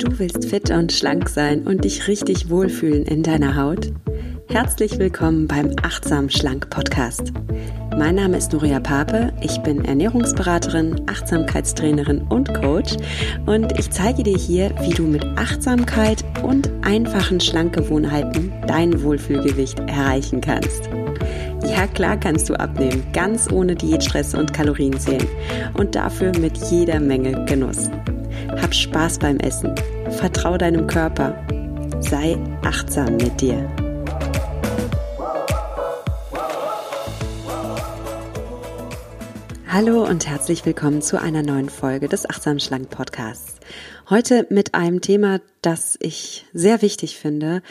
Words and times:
Du 0.00 0.18
willst 0.18 0.46
fit 0.46 0.70
und 0.70 0.92
schlank 0.92 1.28
sein 1.28 1.66
und 1.66 1.84
dich 1.84 2.08
richtig 2.08 2.48
wohlfühlen 2.48 3.04
in 3.04 3.22
deiner 3.22 3.54
Haut? 3.54 3.92
Herzlich 4.48 4.98
willkommen 4.98 5.46
beim 5.46 5.72
Achtsam 5.82 6.30
Schlank 6.30 6.70
Podcast. 6.70 7.34
Mein 7.98 8.14
Name 8.14 8.38
ist 8.38 8.50
Nuria 8.54 8.80
Pape, 8.80 9.30
ich 9.42 9.58
bin 9.58 9.84
Ernährungsberaterin, 9.84 11.02
Achtsamkeitstrainerin 11.06 12.22
und 12.30 12.54
Coach 12.62 12.96
und 13.44 13.78
ich 13.78 13.90
zeige 13.90 14.22
dir 14.22 14.38
hier, 14.38 14.74
wie 14.80 14.94
du 14.94 15.02
mit 15.02 15.22
Achtsamkeit 15.36 16.24
und 16.42 16.70
einfachen 16.80 17.38
Schlankgewohnheiten 17.38 18.54
dein 18.66 19.02
Wohlfühlgewicht 19.02 19.80
erreichen 19.80 20.40
kannst. 20.40 20.88
Ja, 21.68 21.86
klar 21.86 22.18
kannst 22.18 22.48
du 22.48 22.54
abnehmen, 22.54 23.04
ganz 23.12 23.52
ohne 23.52 23.74
Diätstress 23.74 24.34
und 24.34 24.54
Kalorienzählen 24.54 25.28
und 25.74 25.94
dafür 25.94 26.32
mit 26.38 26.56
jeder 26.70 27.00
Menge 27.00 27.44
Genuss. 27.44 27.90
Hab 28.62 28.74
Spaß 28.74 29.18
beim 29.18 29.38
Essen, 29.38 29.74
vertrau 30.18 30.58
deinem 30.58 30.86
Körper, 30.86 31.34
sei 32.00 32.36
achtsam 32.62 33.16
mit 33.16 33.40
dir. 33.40 33.68
Hallo 39.66 40.04
und 40.06 40.28
herzlich 40.28 40.66
willkommen 40.66 41.00
zu 41.00 41.18
einer 41.18 41.42
neuen 41.42 41.70
Folge 41.70 42.08
des 42.08 42.28
Achtsam 42.28 42.58
Schlank 42.58 42.90
Podcasts. 42.90 43.56
Heute 44.10 44.46
mit 44.50 44.74
einem 44.74 45.00
Thema, 45.00 45.40
das 45.62 45.96
ich 46.00 46.44
sehr 46.52 46.82
wichtig 46.82 47.16
finde 47.16 47.62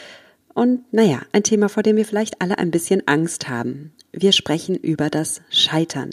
und 0.54 0.92
naja, 0.92 1.20
ein 1.32 1.44
Thema, 1.44 1.68
vor 1.68 1.84
dem 1.84 1.96
wir 1.96 2.04
vielleicht 2.04 2.42
alle 2.42 2.58
ein 2.58 2.72
bisschen 2.72 3.06
Angst 3.06 3.48
haben. 3.48 3.92
Wir 4.12 4.32
sprechen 4.32 4.74
über 4.74 5.08
das 5.08 5.40
Scheitern. 5.50 6.10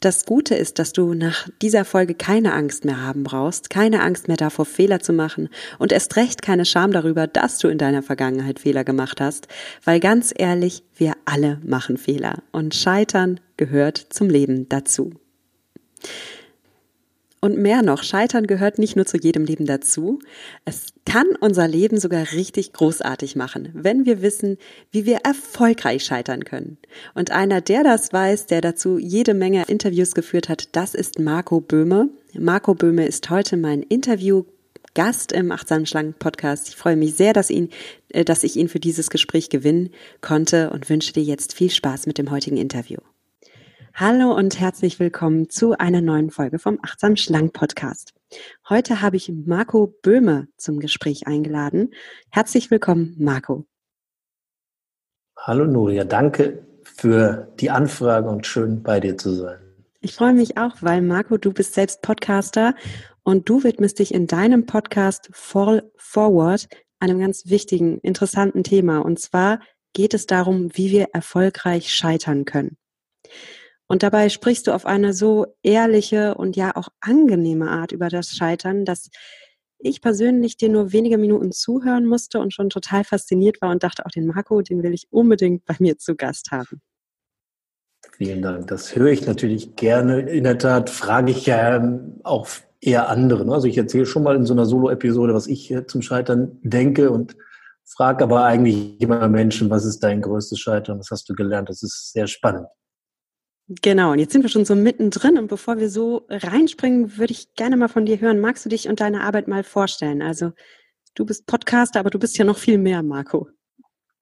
Das 0.00 0.24
Gute 0.26 0.54
ist, 0.54 0.78
dass 0.78 0.92
du 0.92 1.14
nach 1.14 1.48
dieser 1.60 1.84
Folge 1.84 2.14
keine 2.14 2.52
Angst 2.52 2.84
mehr 2.84 3.00
haben 3.00 3.22
brauchst, 3.22 3.70
keine 3.70 4.02
Angst 4.02 4.28
mehr 4.28 4.36
davor, 4.36 4.64
Fehler 4.64 5.00
zu 5.00 5.12
machen 5.12 5.48
und 5.78 5.92
erst 5.92 6.16
recht 6.16 6.42
keine 6.42 6.64
Scham 6.64 6.92
darüber, 6.92 7.26
dass 7.26 7.58
du 7.58 7.68
in 7.68 7.78
deiner 7.78 8.02
Vergangenheit 8.02 8.58
Fehler 8.58 8.84
gemacht 8.84 9.20
hast, 9.20 9.48
weil 9.84 10.00
ganz 10.00 10.32
ehrlich, 10.36 10.82
wir 10.96 11.14
alle 11.24 11.60
machen 11.64 11.96
Fehler 11.96 12.42
und 12.50 12.74
Scheitern 12.74 13.40
gehört 13.56 13.98
zum 14.10 14.28
Leben 14.28 14.68
dazu. 14.68 15.12
Und 17.44 17.58
mehr 17.58 17.82
noch, 17.82 18.04
Scheitern 18.04 18.46
gehört 18.46 18.78
nicht 18.78 18.94
nur 18.94 19.04
zu 19.04 19.16
jedem 19.16 19.44
Leben 19.44 19.66
dazu, 19.66 20.20
es 20.64 20.94
kann 21.04 21.26
unser 21.40 21.66
Leben 21.66 21.98
sogar 21.98 22.30
richtig 22.30 22.72
großartig 22.72 23.34
machen, 23.34 23.70
wenn 23.72 24.06
wir 24.06 24.22
wissen, 24.22 24.58
wie 24.92 25.06
wir 25.06 25.22
erfolgreich 25.24 26.04
scheitern 26.04 26.44
können. 26.44 26.78
Und 27.14 27.32
einer, 27.32 27.60
der 27.60 27.82
das 27.82 28.12
weiß, 28.12 28.46
der 28.46 28.60
dazu 28.60 28.96
jede 28.96 29.34
Menge 29.34 29.64
Interviews 29.66 30.14
geführt 30.14 30.48
hat, 30.48 30.68
das 30.76 30.94
ist 30.94 31.18
Marco 31.18 31.60
Böhme. 31.60 32.10
Marco 32.38 32.74
Böhme 32.74 33.06
ist 33.06 33.28
heute 33.28 33.56
mein 33.56 33.82
Interview 33.82 34.44
Gast 34.94 35.32
im 35.32 35.50
Achtsam 35.50 35.84
Schlangen 35.84 36.14
Podcast. 36.14 36.68
Ich 36.68 36.76
freue 36.76 36.96
mich 36.96 37.16
sehr, 37.16 37.32
dass, 37.32 37.50
ihn, 37.50 37.70
äh, 38.10 38.24
dass 38.24 38.44
ich 38.44 38.56
ihn 38.56 38.68
für 38.68 38.78
dieses 38.78 39.10
Gespräch 39.10 39.48
gewinnen 39.48 39.90
konnte 40.20 40.70
und 40.70 40.88
wünsche 40.88 41.12
dir 41.12 41.24
jetzt 41.24 41.54
viel 41.54 41.70
Spaß 41.70 42.06
mit 42.06 42.18
dem 42.18 42.30
heutigen 42.30 42.56
Interview. 42.56 42.98
Hallo 43.94 44.34
und 44.34 44.58
herzlich 44.58 44.98
willkommen 44.98 45.50
zu 45.50 45.76
einer 45.78 46.00
neuen 46.00 46.30
Folge 46.30 46.58
vom 46.58 46.78
Achtsam 46.82 47.14
Schlank 47.16 47.52
Podcast. 47.52 48.14
Heute 48.66 49.02
habe 49.02 49.16
ich 49.16 49.30
Marco 49.30 49.86
Böhme 50.02 50.48
zum 50.56 50.80
Gespräch 50.80 51.26
eingeladen. 51.26 51.90
Herzlich 52.30 52.70
willkommen, 52.70 53.14
Marco. 53.18 53.66
Hallo 55.36 55.66
Nuria, 55.66 56.04
danke 56.04 56.66
für 56.84 57.52
die 57.60 57.68
Anfrage 57.68 58.30
und 58.30 58.46
schön 58.46 58.82
bei 58.82 58.98
dir 58.98 59.18
zu 59.18 59.34
sein. 59.34 59.58
Ich 60.00 60.14
freue 60.14 60.32
mich 60.32 60.56
auch, 60.56 60.76
weil 60.80 61.02
Marco, 61.02 61.36
du 61.36 61.52
bist 61.52 61.74
selbst 61.74 62.00
Podcaster 62.00 62.74
und 63.24 63.50
du 63.50 63.62
widmest 63.62 63.98
dich 63.98 64.14
in 64.14 64.26
deinem 64.26 64.64
Podcast 64.64 65.28
Fall 65.32 65.90
Forward 65.96 66.66
einem 66.98 67.18
ganz 67.18 67.50
wichtigen, 67.50 67.98
interessanten 67.98 68.64
Thema. 68.64 69.00
Und 69.00 69.20
zwar 69.20 69.60
geht 69.92 70.14
es 70.14 70.24
darum, 70.24 70.70
wie 70.74 70.90
wir 70.90 71.08
erfolgreich 71.12 71.92
scheitern 71.92 72.46
können. 72.46 72.78
Und 73.92 74.02
dabei 74.02 74.30
sprichst 74.30 74.68
du 74.68 74.72
auf 74.72 74.86
eine 74.86 75.12
so 75.12 75.54
ehrliche 75.62 76.34
und 76.36 76.56
ja 76.56 76.76
auch 76.76 76.88
angenehme 77.02 77.70
Art 77.70 77.92
über 77.92 78.08
das 78.08 78.30
Scheitern, 78.30 78.86
dass 78.86 79.10
ich 79.78 80.00
persönlich 80.00 80.56
dir 80.56 80.70
nur 80.70 80.92
wenige 80.92 81.18
Minuten 81.18 81.52
zuhören 81.52 82.06
musste 82.06 82.40
und 82.40 82.54
schon 82.54 82.70
total 82.70 83.04
fasziniert 83.04 83.60
war 83.60 83.70
und 83.70 83.82
dachte, 83.82 84.06
auch 84.06 84.10
den 84.10 84.28
Marco, 84.28 84.62
den 84.62 84.82
will 84.82 84.94
ich 84.94 85.08
unbedingt 85.10 85.66
bei 85.66 85.76
mir 85.78 85.98
zu 85.98 86.16
Gast 86.16 86.52
haben. 86.52 86.80
Vielen 88.16 88.40
Dank. 88.40 88.68
Das 88.68 88.96
höre 88.96 89.12
ich 89.12 89.26
natürlich 89.26 89.76
gerne. 89.76 90.20
In 90.20 90.44
der 90.44 90.56
Tat 90.56 90.88
frage 90.88 91.30
ich 91.30 91.44
ja 91.44 91.76
ähm, 91.76 92.18
auch 92.22 92.48
eher 92.80 93.10
andere. 93.10 93.52
Also 93.52 93.66
ich 93.66 93.76
erzähle 93.76 94.06
schon 94.06 94.22
mal 94.22 94.36
in 94.36 94.46
so 94.46 94.54
einer 94.54 94.64
Solo-Episode, 94.64 95.34
was 95.34 95.46
ich 95.46 95.70
zum 95.86 96.00
Scheitern 96.00 96.58
denke 96.62 97.10
und 97.10 97.36
frage 97.84 98.24
aber 98.24 98.46
eigentlich 98.46 98.98
immer 99.02 99.28
Menschen, 99.28 99.68
was 99.68 99.84
ist 99.84 100.02
dein 100.02 100.22
größtes 100.22 100.58
Scheitern? 100.58 100.98
Was 100.98 101.10
hast 101.10 101.28
du 101.28 101.34
gelernt? 101.34 101.68
Das 101.68 101.82
ist 101.82 102.14
sehr 102.14 102.26
spannend. 102.26 102.68
Genau, 103.80 104.12
und 104.12 104.18
jetzt 104.18 104.32
sind 104.32 104.42
wir 104.42 104.50
schon 104.50 104.64
so 104.64 104.74
mittendrin 104.74 105.38
und 105.38 105.46
bevor 105.46 105.78
wir 105.78 105.88
so 105.88 106.26
reinspringen, 106.28 107.16
würde 107.16 107.32
ich 107.32 107.54
gerne 107.54 107.76
mal 107.76 107.88
von 107.88 108.04
dir 108.04 108.20
hören. 108.20 108.40
Magst 108.40 108.64
du 108.64 108.68
dich 108.68 108.88
und 108.88 109.00
deine 109.00 109.22
Arbeit 109.22 109.48
mal 109.48 109.62
vorstellen? 109.62 110.20
Also 110.20 110.52
du 111.14 111.24
bist 111.24 111.46
Podcaster, 111.46 112.00
aber 112.00 112.10
du 112.10 112.18
bist 112.18 112.36
ja 112.36 112.44
noch 112.44 112.58
viel 112.58 112.78
mehr, 112.78 113.02
Marco. 113.02 113.48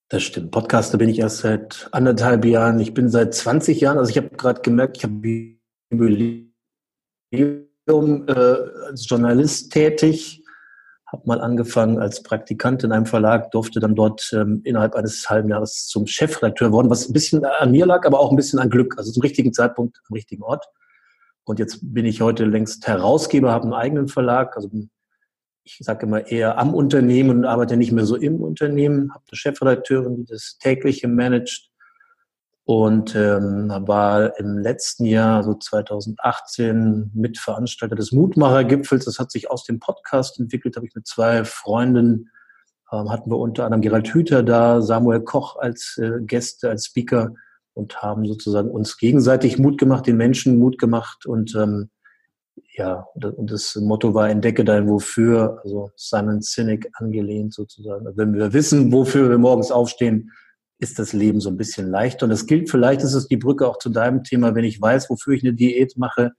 Das 0.09 0.23
stimmt. 0.25 0.51
Podcaster 0.51 0.99
bin 0.99 1.09
ich 1.09 1.21
erst 1.21 1.39
seit 1.39 1.89
anderthalb 1.93 2.45
Jahren. 2.45 2.81
Ich 2.81 2.95
bin 2.95 3.09
seit 3.09 3.33
20 3.33 3.81
Jahren, 3.81 3.99
also 3.99 4.11
ich 4.11 4.17
habe 4.17 4.31
gerade 4.31 4.61
gemerkt, 4.61 4.99
ich 4.99 5.05
habe 5.05 5.57
Jubiläum 5.91 6.49
äh, 8.29 8.33
als 8.33 9.09
Journalist 9.09 9.73
tätig 9.73 10.40
habe 11.13 11.23
mal 11.27 11.41
angefangen 11.41 11.99
als 11.99 12.23
Praktikant 12.23 12.85
in 12.85 12.93
einem 12.93 13.07
Verlag, 13.07 13.51
durfte 13.51 13.81
dann 13.81 13.95
dort 13.95 14.31
ähm, 14.33 14.61
innerhalb 14.65 14.95
eines 14.95 15.29
halben 15.29 15.49
Jahres 15.49 15.87
zum 15.87 16.07
Chefredakteur 16.07 16.71
worden, 16.73 16.91
was 16.91 17.09
ein 17.09 17.13
bisschen 17.13 17.45
an 17.45 17.73
mir 17.73 17.87
lag, 17.87 18.07
aber 18.07 18.21
auch 18.21 18.31
ein 18.31 18.37
bisschen 18.37 18.59
an 18.59 18.71
Glück, 18.71 18.97
also 18.97 19.11
zum 19.11 19.23
richtigen 19.23 19.53
Zeitpunkt 19.53 20.01
am 20.09 20.15
richtigen 20.15 20.43
Ort. 20.43 20.67
Und 21.45 21.59
jetzt 21.59 21.81
bin 21.83 22.05
ich 22.05 22.21
heute 22.21 22.45
längst 22.45 22.87
Herausgeber, 22.87 23.51
habe 23.51 23.65
einen 23.65 23.75
eigenen 23.75 24.09
Verlag, 24.09 24.57
also 24.57 24.71
ich 25.65 25.79
sage 25.81 26.07
immer 26.07 26.27
eher 26.27 26.59
am 26.59 26.75
Unternehmen 26.75 27.31
und 27.31 27.45
arbeite 27.45 27.77
nicht 27.77 27.93
mehr 27.93 28.07
so 28.07 28.17
im 28.17 28.41
Unternehmen, 28.41 29.13
habe 29.13 29.25
eine 29.29 29.37
Chefredakteurin, 29.37 30.17
die 30.17 30.25
das 30.25 30.59
tägliche 30.59 31.09
managt 31.09 31.70
und 32.71 33.17
ähm, 33.17 33.69
war 33.89 34.39
im 34.39 34.57
letzten 34.59 35.05
Jahr, 35.05 35.43
so 35.43 35.55
2018, 35.55 37.11
Mitveranstalter 37.13 37.97
des 37.97 38.13
Mutmacher-Gipfels. 38.13 39.07
Das 39.07 39.19
hat 39.19 39.33
sich 39.33 39.51
aus 39.51 39.65
dem 39.65 39.81
Podcast 39.81 40.39
entwickelt, 40.39 40.77
habe 40.77 40.87
ich 40.87 40.95
mit 40.95 41.05
zwei 41.05 41.45
Freunden, 41.45 42.31
ähm, 42.93 43.11
hatten 43.11 43.29
wir 43.29 43.39
unter 43.39 43.65
anderem 43.65 43.81
Gerald 43.81 44.15
Hüther 44.15 44.45
da, 44.45 44.83
Samuel 44.83 45.23
Koch 45.23 45.57
als 45.57 45.99
äh, 46.01 46.21
Gäste, 46.21 46.71
als 46.71 46.87
Speaker 46.87 47.35
und 47.75 48.03
haben 48.03 48.25
sozusagen 48.25 48.71
uns 48.71 48.99
gegenseitig 48.99 49.59
Mut 49.59 49.77
gemacht, 49.77 50.07
den 50.07 50.17
Menschen 50.17 50.61
Mut 50.61 50.79
gemacht 50.79 51.27
und 51.27 51.57
ähm, 51.57 51.91
ja, 52.77 53.05
und 53.15 53.51
das 53.51 53.75
Motto 53.75 54.15
war 54.15 54.31
Entdecke 54.31 54.65
dein 54.65 54.89
Wofür, 54.89 55.59
also 55.65 55.91
Simon 55.97 56.41
Sinek 56.41 56.89
angelehnt 56.93 57.53
sozusagen. 57.53 58.07
Wenn 58.15 58.33
wir 58.35 58.53
wissen, 58.53 58.93
wofür 58.93 59.29
wir 59.29 59.39
morgens 59.39 59.73
aufstehen, 59.73 60.31
ist 60.81 60.99
das 60.99 61.13
Leben 61.13 61.41
so 61.41 61.51
ein 61.51 61.57
bisschen 61.57 61.91
leichter. 61.91 62.25
Und 62.25 62.31
das 62.31 62.47
gilt, 62.47 62.71
vielleicht 62.71 63.03
ist 63.03 63.15
es 63.15 63.29
die 63.29 63.37
Brücke 63.37 63.69
auch 63.69 63.79
zu 63.79 63.91
deinem 63.91 64.25
Thema, 64.25 64.55
wenn 64.55 64.65
ich 64.65 64.81
weiß, 64.81 65.11
wofür 65.11 65.35
ich 65.35 65.43
eine 65.43 65.53
Diät 65.53 65.97
mache, 65.97 66.33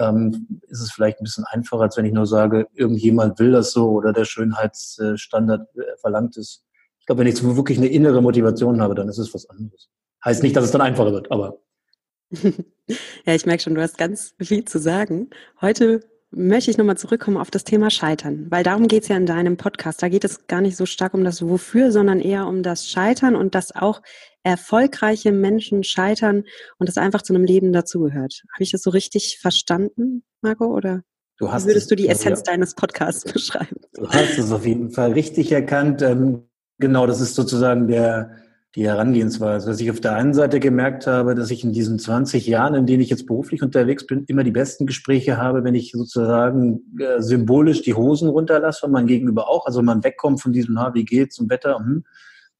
ähm, 0.00 0.60
ist 0.68 0.80
es 0.80 0.92
vielleicht 0.92 1.20
ein 1.20 1.24
bisschen 1.24 1.44
einfacher, 1.44 1.82
als 1.82 1.96
wenn 1.96 2.04
ich 2.04 2.12
nur 2.12 2.26
sage, 2.26 2.66
irgendjemand 2.74 3.38
will 3.38 3.52
das 3.52 3.72
so 3.72 3.90
oder 3.90 4.12
der 4.12 4.24
Schönheitsstandard 4.24 5.68
äh, 5.76 5.96
verlangt 6.00 6.36
es. 6.36 6.64
Ich 7.00 7.06
glaube, 7.06 7.20
wenn 7.20 7.28
ich 7.28 7.42
wirklich 7.42 7.78
eine 7.78 7.86
innere 7.86 8.20
Motivation 8.20 8.80
habe, 8.80 8.94
dann 8.94 9.08
ist 9.08 9.18
es 9.18 9.32
was 9.32 9.48
anderes. 9.48 9.88
Heißt 10.24 10.42
nicht, 10.42 10.56
dass 10.56 10.64
es 10.64 10.72
dann 10.72 10.80
einfacher 10.80 11.12
wird, 11.12 11.30
aber. 11.30 11.60
ja, 12.32 13.34
ich 13.34 13.46
merke 13.46 13.62
schon, 13.62 13.76
du 13.76 13.80
hast 13.80 13.96
ganz 13.96 14.34
viel 14.40 14.64
zu 14.64 14.80
sagen. 14.80 15.30
Heute 15.60 16.00
möchte 16.36 16.70
ich 16.70 16.76
nochmal 16.76 16.98
zurückkommen 16.98 17.38
auf 17.38 17.50
das 17.50 17.64
Thema 17.64 17.90
Scheitern, 17.90 18.46
weil 18.50 18.62
darum 18.62 18.88
geht 18.88 19.04
es 19.04 19.08
ja 19.08 19.16
in 19.16 19.24
deinem 19.24 19.56
Podcast. 19.56 20.02
Da 20.02 20.08
geht 20.08 20.22
es 20.22 20.46
gar 20.46 20.60
nicht 20.60 20.76
so 20.76 20.84
stark 20.84 21.14
um 21.14 21.24
das 21.24 21.40
Wofür, 21.40 21.90
sondern 21.90 22.20
eher 22.20 22.46
um 22.46 22.62
das 22.62 22.86
Scheitern 22.88 23.34
und 23.34 23.54
dass 23.54 23.74
auch 23.74 24.02
erfolgreiche 24.42 25.32
Menschen 25.32 25.82
scheitern 25.82 26.44
und 26.78 26.88
das 26.88 26.98
einfach 26.98 27.22
zu 27.22 27.34
einem 27.34 27.44
Leben 27.44 27.72
dazugehört. 27.72 28.42
Habe 28.54 28.62
ich 28.62 28.70
das 28.70 28.82
so 28.82 28.90
richtig 28.90 29.38
verstanden, 29.40 30.24
Marco? 30.42 30.66
Oder 30.66 31.02
du 31.38 31.50
hast 31.50 31.66
würdest 31.66 31.84
es, 31.84 31.88
du 31.88 31.96
die 31.96 32.08
Essenz 32.08 32.42
ja. 32.46 32.52
deines 32.52 32.74
Podcasts 32.74 33.24
beschreiben? 33.32 33.76
Du 33.94 34.06
hast 34.06 34.38
es 34.38 34.52
auf 34.52 34.66
jeden 34.66 34.90
Fall 34.90 35.12
richtig 35.12 35.50
erkannt. 35.52 36.02
Ähm, 36.02 36.42
genau, 36.78 37.06
das 37.06 37.22
ist 37.22 37.34
sozusagen 37.34 37.88
der 37.88 38.36
die 38.76 38.86
Herangehensweise. 38.86 39.68
Dass 39.68 39.80
ich 39.80 39.90
auf 39.90 40.00
der 40.00 40.14
einen 40.14 40.34
Seite 40.34 40.60
gemerkt 40.60 41.06
habe, 41.06 41.34
dass 41.34 41.50
ich 41.50 41.64
in 41.64 41.72
diesen 41.72 41.98
20 41.98 42.46
Jahren, 42.46 42.74
in 42.74 42.86
denen 42.86 43.02
ich 43.02 43.08
jetzt 43.08 43.26
beruflich 43.26 43.62
unterwegs 43.62 44.06
bin, 44.06 44.24
immer 44.26 44.44
die 44.44 44.50
besten 44.50 44.86
Gespräche 44.86 45.38
habe, 45.38 45.64
wenn 45.64 45.74
ich 45.74 45.92
sozusagen 45.92 46.82
äh, 47.00 47.20
symbolisch 47.22 47.82
die 47.82 47.94
Hosen 47.94 48.28
runterlasse 48.28 48.84
und 48.84 48.92
mein 48.92 49.06
Gegenüber 49.06 49.48
auch. 49.48 49.64
Also 49.66 49.82
man 49.82 50.04
wegkommt 50.04 50.42
von 50.42 50.52
diesem, 50.52 50.74
na, 50.74 50.92
wie 50.94 51.06
geht's 51.06 51.38
und 51.38 51.48
Wetter, 51.48 51.78
hm, 51.78 52.04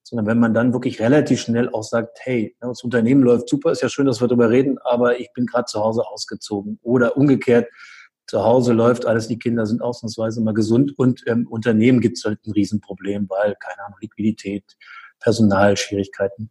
sondern 0.03 0.27
wenn 0.27 0.39
man 0.39 0.55
dann 0.55 0.73
wirklich 0.73 1.01
relativ 1.01 1.41
schnell 1.41 1.69
auch 1.69 1.83
sagt, 1.83 2.19
hey, 2.23 2.57
das 2.61 2.83
Unternehmen 2.83 3.23
läuft 3.23 3.51
super, 3.51 3.73
ist 3.73 3.83
ja 3.83 3.91
schön, 3.91 4.07
dass 4.07 4.23
wir 4.23 4.29
darüber 4.29 4.49
reden, 4.49 4.79
aber 4.85 5.21
ich 5.21 5.33
bin 5.35 5.45
gerade 5.45 5.67
zu 5.67 5.81
Hause 5.81 6.03
ausgezogen. 6.07 6.79
Oder 6.83 7.17
umgekehrt, 7.17 7.69
Zu 8.29 8.43
Hause 8.43 8.73
läuft 8.73 9.07
alles, 9.07 9.29
die 9.29 9.39
Kinder 9.39 9.67
sind 9.67 9.83
ausnahmsweise 9.83 10.41
mal 10.41 10.55
gesund 10.55 10.99
und 10.99 11.25
im 11.27 11.41
ähm, 11.41 11.47
Unternehmen 11.47 12.01
gibt 12.01 12.19
es 12.19 12.25
halt 12.25 12.45
ein 12.47 12.53
Riesenproblem, 12.53 13.29
weil, 13.29 13.55
keine 13.61 13.85
Ahnung, 13.85 13.99
Liquidität, 14.01 14.65
Personalschwierigkeiten. 15.21 16.51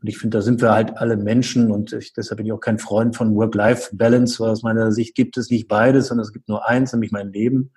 Und 0.00 0.08
ich 0.08 0.18
finde, 0.18 0.38
da 0.38 0.42
sind 0.42 0.60
wir 0.60 0.72
halt 0.72 0.98
alle 0.98 1.16
Menschen 1.16 1.70
und 1.70 1.92
ich, 1.94 2.12
deshalb 2.12 2.36
bin 2.36 2.46
ich 2.46 2.52
auch 2.52 2.60
kein 2.60 2.78
Freund 2.78 3.16
von 3.16 3.34
Work-Life-Balance, 3.34 4.38
weil 4.40 4.50
aus 4.50 4.62
meiner 4.62 4.92
Sicht 4.92 5.14
gibt 5.14 5.36
es 5.38 5.50
nicht 5.50 5.66
beides, 5.66 6.08
sondern 6.08 6.24
es 6.24 6.32
gibt 6.32 6.48
nur 6.48 6.68
eins, 6.68 6.92
nämlich 6.92 7.10
mein 7.10 7.32
Leben. 7.32 7.72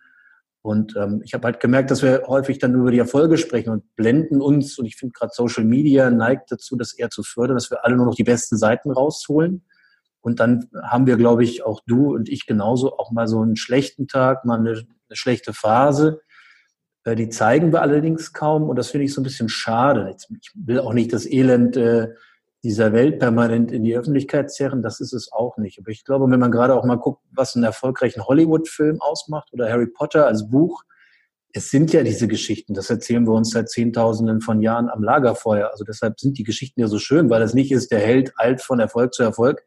Und 0.61 0.97
ähm, 0.97 1.21
ich 1.23 1.33
habe 1.33 1.45
halt 1.45 1.61
gemerkt, 1.61 1.91
dass 1.91 2.03
wir 2.03 2.23
häufig 2.27 2.59
dann 2.59 2.75
über 2.75 2.91
die 2.91 2.99
Erfolge 2.99 3.37
sprechen 3.37 3.69
und 3.69 3.95
blenden 3.95 4.41
uns. 4.41 4.77
Und 4.77 4.85
ich 4.85 4.97
finde 4.97 5.13
gerade 5.13 5.31
Social 5.33 5.63
Media 5.63 6.09
neigt 6.09 6.51
dazu, 6.51 6.75
das 6.75 6.91
eher 6.91 7.09
zu 7.09 7.23
fördern, 7.23 7.55
dass 7.55 7.71
wir 7.71 7.85
alle 7.85 7.95
nur 7.95 8.05
noch 8.05 8.15
die 8.15 8.25
besten 8.25 8.57
Seiten 8.57 8.91
rausholen. 8.91 9.63
Und 10.19 10.41
dann 10.41 10.69
haben 10.83 11.07
wir, 11.07 11.15
glaube 11.15 11.45
ich, 11.45 11.63
auch 11.63 11.79
du 11.87 12.13
und 12.13 12.27
ich 12.27 12.45
genauso 12.45 12.97
auch 12.97 13.11
mal 13.11 13.29
so 13.29 13.39
einen 13.39 13.55
schlechten 13.55 14.09
Tag, 14.09 14.43
mal 14.43 14.59
eine, 14.59 14.71
eine 14.71 14.85
schlechte 15.13 15.53
Phase. 15.53 16.19
Äh, 17.07 17.15
die 17.15 17.29
zeigen 17.29 17.71
wir 17.71 17.81
allerdings 17.81 18.33
kaum 18.33 18.69
und 18.69 18.75
das 18.75 18.89
finde 18.89 19.05
ich 19.05 19.13
so 19.13 19.21
ein 19.21 19.23
bisschen 19.23 19.49
schade. 19.49 20.13
Ich 20.41 20.51
will 20.55 20.79
auch 20.79 20.93
nicht 20.93 21.13
das 21.13 21.25
Elend 21.25 21.77
äh, 21.77 22.09
dieser 22.63 22.91
Welt 22.91 23.19
permanent 23.19 23.71
in 23.71 23.83
die 23.83 23.95
Öffentlichkeit 23.95 24.51
zerren, 24.51 24.81
das 24.81 24.99
ist 24.99 25.13
es 25.13 25.31
auch 25.31 25.57
nicht. 25.57 25.79
Aber 25.79 25.89
ich 25.89 26.03
glaube, 26.03 26.29
wenn 26.29 26.39
man 26.39 26.51
gerade 26.51 26.75
auch 26.75 26.83
mal 26.83 26.97
guckt, 26.97 27.23
was 27.31 27.55
einen 27.55 27.63
erfolgreichen 27.63 28.25
Hollywood-Film 28.25 28.99
ausmacht 28.99 29.53
oder 29.53 29.69
Harry 29.69 29.87
Potter 29.87 30.25
als 30.25 30.49
Buch, 30.49 30.83
es 31.53 31.71
sind 31.71 31.93
ja 31.93 32.03
diese 32.03 32.27
Geschichten, 32.27 32.73
das 32.73 32.89
erzählen 32.89 33.25
wir 33.25 33.33
uns 33.33 33.51
seit 33.51 33.69
Zehntausenden 33.69 34.41
von 34.41 34.61
Jahren 34.61 34.89
am 34.89 35.01
Lagerfeuer. 35.01 35.71
Also 35.71 35.85
deshalb 35.85 36.19
sind 36.19 36.37
die 36.37 36.43
Geschichten 36.43 36.81
ja 36.81 36.87
so 36.87 36.99
schön, 36.99 37.29
weil 37.29 37.41
es 37.41 37.53
nicht 37.53 37.71
ist, 37.71 37.89
der 37.91 37.99
Held 37.99 38.33
eilt 38.35 38.61
von 38.61 38.81
Erfolg 38.81 39.13
zu 39.13 39.23
Erfolg 39.23 39.63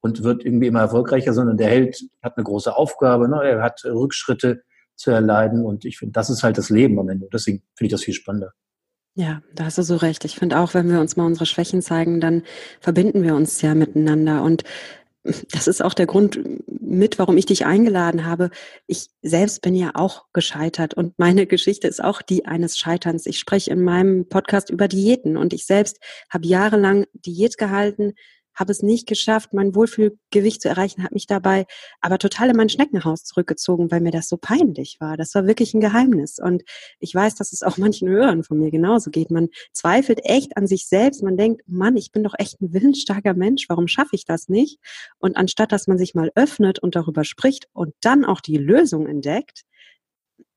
und 0.00 0.22
wird 0.22 0.44
irgendwie 0.44 0.68
immer 0.68 0.80
erfolgreicher, 0.80 1.32
sondern 1.32 1.56
der 1.56 1.68
Held 1.68 2.04
hat 2.22 2.36
eine 2.36 2.44
große 2.44 2.74
Aufgabe, 2.76 3.28
ne? 3.28 3.40
er 3.42 3.62
hat 3.62 3.84
Rückschritte 3.84 4.62
zu 4.96 5.10
erleiden 5.10 5.64
und 5.64 5.84
ich 5.84 5.98
finde, 5.98 6.12
das 6.12 6.30
ist 6.30 6.42
halt 6.42 6.58
das 6.58 6.70
Leben 6.70 6.98
am 6.98 7.08
Ende. 7.08 7.28
Deswegen 7.32 7.62
finde 7.74 7.86
ich 7.86 7.92
das 7.92 8.04
viel 8.04 8.14
spannender. 8.14 8.52
Ja, 9.16 9.42
da 9.54 9.66
hast 9.66 9.78
du 9.78 9.82
so 9.82 9.96
recht. 9.96 10.24
Ich 10.24 10.34
finde 10.36 10.58
auch, 10.58 10.74
wenn 10.74 10.90
wir 10.90 11.00
uns 11.00 11.16
mal 11.16 11.26
unsere 11.26 11.46
Schwächen 11.46 11.82
zeigen, 11.82 12.20
dann 12.20 12.42
verbinden 12.80 13.22
wir 13.22 13.36
uns 13.36 13.62
ja 13.62 13.74
miteinander. 13.74 14.42
Und 14.42 14.64
das 15.52 15.68
ist 15.68 15.82
auch 15.82 15.94
der 15.94 16.06
Grund 16.06 16.40
mit, 16.68 17.18
warum 17.18 17.36
ich 17.36 17.46
dich 17.46 17.64
eingeladen 17.64 18.26
habe. 18.26 18.50
Ich 18.86 19.08
selbst 19.22 19.62
bin 19.62 19.74
ja 19.74 19.92
auch 19.94 20.26
gescheitert 20.32 20.94
und 20.94 21.18
meine 21.18 21.46
Geschichte 21.46 21.86
ist 21.88 22.02
auch 22.02 22.22
die 22.22 22.46
eines 22.46 22.76
Scheiterns. 22.76 23.26
Ich 23.26 23.38
spreche 23.38 23.70
in 23.70 23.82
meinem 23.82 24.28
Podcast 24.28 24.68
über 24.70 24.88
Diäten 24.88 25.36
und 25.36 25.52
ich 25.52 25.64
selbst 25.64 25.98
habe 26.28 26.46
jahrelang 26.46 27.06
Diät 27.14 27.56
gehalten, 27.56 28.14
habe 28.54 28.72
es 28.72 28.82
nicht 28.82 29.06
geschafft, 29.06 29.52
mein 29.52 29.74
Wohlfühlgewicht 29.74 30.62
zu 30.62 30.68
erreichen, 30.68 31.02
habe 31.02 31.14
mich 31.14 31.26
dabei 31.26 31.66
aber 32.00 32.18
total 32.18 32.50
in 32.50 32.56
mein 32.56 32.68
Schneckenhaus 32.68 33.24
zurückgezogen, 33.24 33.90
weil 33.90 34.00
mir 34.00 34.10
das 34.10 34.28
so 34.28 34.36
peinlich 34.36 34.98
war. 35.00 35.16
Das 35.16 35.34
war 35.34 35.46
wirklich 35.46 35.74
ein 35.74 35.80
Geheimnis. 35.80 36.38
Und 36.38 36.62
ich 36.98 37.14
weiß, 37.14 37.34
dass 37.34 37.52
es 37.52 37.62
auch 37.62 37.78
manchen 37.78 38.08
Hörern 38.08 38.44
von 38.44 38.58
mir 38.58 38.70
genauso 38.70 39.10
geht. 39.10 39.30
Man 39.30 39.48
zweifelt 39.72 40.20
echt 40.24 40.56
an 40.56 40.66
sich 40.66 40.86
selbst. 40.86 41.22
Man 41.22 41.36
denkt, 41.36 41.62
Mann, 41.66 41.96
ich 41.96 42.12
bin 42.12 42.22
doch 42.22 42.34
echt 42.38 42.60
ein 42.60 42.72
willensstarker 42.72 43.34
Mensch. 43.34 43.68
Warum 43.68 43.88
schaffe 43.88 44.16
ich 44.16 44.24
das 44.24 44.48
nicht? 44.48 44.78
Und 45.18 45.36
anstatt, 45.36 45.72
dass 45.72 45.86
man 45.86 45.98
sich 45.98 46.14
mal 46.14 46.30
öffnet 46.34 46.78
und 46.78 46.96
darüber 46.96 47.24
spricht 47.24 47.68
und 47.72 47.94
dann 48.00 48.24
auch 48.24 48.40
die 48.40 48.56
Lösung 48.56 49.06
entdeckt, 49.06 49.64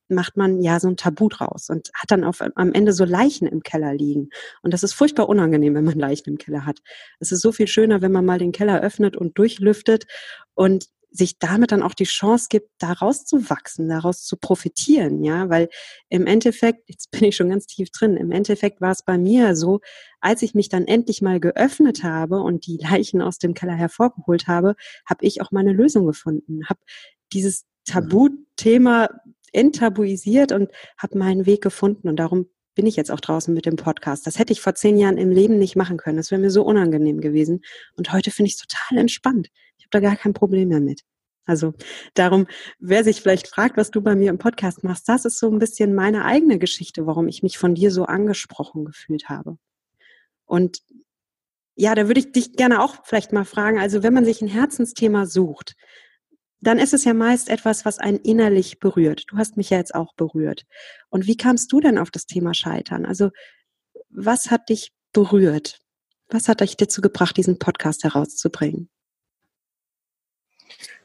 macht 0.10 0.38
man 0.38 0.62
ja 0.62 0.80
so 0.80 0.88
ein 0.88 0.98
Tabu 0.98 1.30
draus 1.30 1.70
und 1.70 1.90
hat 1.94 2.12
dann 2.12 2.24
auf, 2.24 2.42
am 2.42 2.74
Ende 2.74 2.94
so 2.94 3.06
Leichen 3.06 3.48
im 3.48 3.64
Keller 3.64 3.94
liegen. 3.94 4.30
Und 4.62 4.74
das 4.74 4.84
ist 4.84 4.94
furchtbar 4.94 5.30
unangenehm, 5.30 5.76
wenn 5.76 5.86
man 5.86 6.00
Leichen 6.00 6.30
im 6.30 6.38
Keller 6.38 6.66
hat. 6.66 6.80
Es 7.20 7.32
ist 7.32 7.42
so 7.42 7.52
viel 7.52 7.68
schöner, 7.68 8.02
wenn 8.02 8.12
man 8.12 8.26
mal 8.26 8.40
den 8.40 8.52
Keller 8.52 8.82
öffnet 8.82 9.18
und 9.18 9.38
durchlüftet 9.38 10.06
und 10.54 10.90
sich 11.18 11.40
damit 11.40 11.72
dann 11.72 11.84
auch 11.84 11.94
die 11.94 12.04
Chance 12.04 12.48
gibt, 12.50 12.70
daraus 12.80 13.26
zu 13.26 13.50
wachsen, 13.50 13.90
daraus 13.90 14.24
zu 14.24 14.38
profitieren, 14.38 15.24
ja, 15.24 15.50
weil 15.50 15.70
im 16.10 16.28
Endeffekt, 16.28 16.84
jetzt 16.90 17.12
bin 17.12 17.24
ich 17.24 17.36
schon 17.36 17.50
ganz 17.50 17.66
tief 17.66 17.90
drin, 17.92 18.18
im 18.18 18.32
Endeffekt 18.32 18.82
war 18.82 18.92
es 18.92 19.04
bei 19.04 19.18
mir 19.18 19.56
so, 19.56 19.80
als 20.20 20.42
ich 20.42 20.54
mich 20.54 20.70
dann 20.70 20.86
endlich 20.86 21.22
mal 21.22 21.40
geöffnet 21.40 22.04
habe 22.04 22.42
und 22.42 22.68
die 22.68 22.78
Leichen 22.78 23.22
aus 23.22 23.40
dem 23.40 23.54
Keller 23.54 23.76
hervorgeholt 23.76 24.48
habe, 24.48 24.76
habe 25.06 25.26
ich 25.26 25.42
auch 25.42 25.52
meine 25.52 25.74
Lösung 25.74 26.06
gefunden, 26.06 26.68
habe 26.70 26.80
dieses 27.34 27.64
mhm. 27.64 27.92
Tabuthema 27.94 29.10
enttabuisiert 29.54 30.52
und 30.52 30.72
habe 30.98 31.18
meinen 31.18 31.46
Weg 31.46 31.62
gefunden. 31.62 32.10
Und 32.10 32.18
darum 32.18 32.48
bin 32.76 32.86
ich 32.86 32.96
jetzt 32.96 33.12
auch 33.12 33.20
draußen 33.20 33.54
mit 33.54 33.66
dem 33.66 33.76
Podcast. 33.76 34.28
Das 34.28 34.38
hätte 34.38 34.54
ich 34.54 34.62
vor 34.62 34.76
zehn 34.76 34.98
Jahren 34.98 35.18
im 35.18 35.32
Leben 35.32 35.58
nicht 35.58 35.76
machen 35.76 35.98
können. 35.98 36.18
Das 36.18 36.32
wäre 36.32 36.40
mir 36.40 36.52
so 36.52 36.64
unangenehm 36.64 37.22
gewesen. 37.22 37.62
Und 37.96 38.14
heute 38.14 38.32
finde 38.32 38.48
ich 38.50 38.56
es 38.56 38.68
total 38.68 39.00
entspannt. 39.00 39.50
Ich 39.78 39.86
habe 39.86 39.90
da 39.92 40.00
gar 40.00 40.16
kein 40.16 40.34
Problem 40.34 40.70
mehr 40.70 40.80
mit. 40.80 41.02
Also 41.48 41.74
darum, 42.14 42.46
wer 42.78 43.04
sich 43.04 43.22
vielleicht 43.22 43.48
fragt, 43.48 43.78
was 43.78 43.90
du 43.90 44.02
bei 44.02 44.16
mir 44.16 44.30
im 44.30 44.38
Podcast 44.38 44.84
machst, 44.84 45.08
das 45.08 45.26
ist 45.26 45.40
so 45.40 45.50
ein 45.50 45.60
bisschen 45.60 45.96
meine 45.96 46.26
eigene 46.26 46.60
Geschichte, 46.60 47.08
warum 47.08 47.28
ich 47.28 47.42
mich 47.42 47.58
von 47.58 47.74
dir 47.74 47.90
so 47.90 48.04
angesprochen 48.04 48.86
gefühlt 48.86 49.30
habe. 49.30 49.58
Und 50.46 50.82
ja, 51.76 51.96
da 51.96 52.08
würde 52.08 52.20
ich 52.20 52.32
dich 52.32 52.54
gerne 52.54 52.82
auch 52.84 52.98
vielleicht 53.06 53.32
mal 53.32 53.46
fragen, 53.46 53.80
also 53.80 54.04
wenn 54.04 54.14
man 54.14 54.26
sich 54.26 54.42
ein 54.42 54.48
Herzensthema 54.48 55.26
sucht, 55.26 55.76
dann 56.62 56.80
ist 56.80 56.94
es 56.94 57.04
ja 57.04 57.14
meist 57.14 57.50
etwas, 57.50 57.86
was 57.86 58.00
einen 58.00 58.18
innerlich 58.18 58.80
berührt. 58.80 59.26
Du 59.28 59.38
hast 59.38 59.58
mich 59.58 59.70
ja 59.70 59.78
jetzt 59.78 59.94
auch 59.94 60.14
berührt. 60.16 60.66
Und 61.10 61.28
wie 61.28 61.38
kamst 61.38 61.72
du 61.72 61.80
denn 61.80 61.98
auf 61.98 62.12
das 62.12 62.26
Thema 62.26 62.54
Scheitern? 62.54 63.06
Also, 63.06 63.30
was 64.10 64.50
hat 64.50 64.70
dich 64.70 64.92
berührt? 65.14 65.80
Was 66.30 66.50
hat 66.50 66.62
dich 66.62 66.76
dazu 66.76 67.02
gebracht, 67.02 67.38
diesen 67.38 67.60
Podcast 67.60 68.04
herauszubringen? 68.04 68.90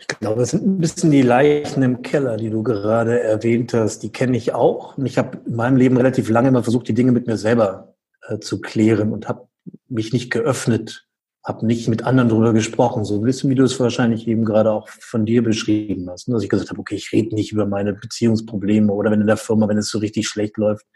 Ich 0.01 0.09
glaube, 0.09 0.43
es 0.43 0.51
sind 0.51 0.67
ein 0.67 0.79
bisschen 0.79 1.11
die 1.11 1.23
Leichen 1.23 1.83
im 1.83 2.03
Keller, 2.03 2.37
die 2.37 2.51
du 2.51 2.63
gerade 2.63 3.21
erwähnt 3.21 3.73
hast. 3.73 4.01
Die 4.03 4.11
kenne 4.11 4.37
ich 4.37 4.53
auch. 4.53 4.99
Und 4.99 5.07
ich 5.07 5.17
habe 5.19 5.39
in 5.47 5.55
meinem 5.55 5.77
Leben 5.77 5.97
relativ 5.97 6.29
lange 6.29 6.49
immer 6.49 6.65
versucht, 6.65 6.89
die 6.89 6.95
Dinge 6.95 7.13
mit 7.13 7.27
mir 7.27 7.37
selber 7.37 7.95
äh, 8.23 8.39
zu 8.39 8.61
klären 8.61 9.13
und 9.13 9.29
habe 9.29 9.49
mich 9.89 10.13
nicht 10.13 10.31
geöffnet 10.31 11.07
habe 11.45 11.67
nicht 11.67 11.89
mit 11.89 12.05
anderen 12.05 12.29
darüber 12.29 12.53
gesprochen, 12.53 13.05
so 13.05 13.17
ein 13.17 13.23
bisschen 13.23 13.51
wie 13.51 13.57
du 13.57 13.65
es 13.65 13.79
wahrscheinlich 13.81 14.29
eben 14.29 14.45
gerade 14.45 14.71
auch 14.71 14.89
von 14.89 15.27
dir 15.27 15.43
beschrieben 15.43 16.09
hast, 16.09 16.29
ne? 16.29 16.35
dass 16.35 16.45
ich 16.45 16.49
gesagt 16.49 16.71
habe, 16.71 16.81
okay, 16.81 16.95
ich 16.95 17.13
rede 17.13 17.35
nicht 17.35 17.53
über 17.53 17.67
meine 17.67 17.95
Beziehungsprobleme 17.95 18.93
oder 18.93 19.11
wenn 19.11 19.21
in 19.21 19.27
der 19.27 19.37
Firma, 19.37 19.67
wenn 19.69 19.79
es 19.79 19.91
so 19.91 19.99
richtig 19.99 20.29
schlecht 20.29 20.57
läuft. 20.57 20.87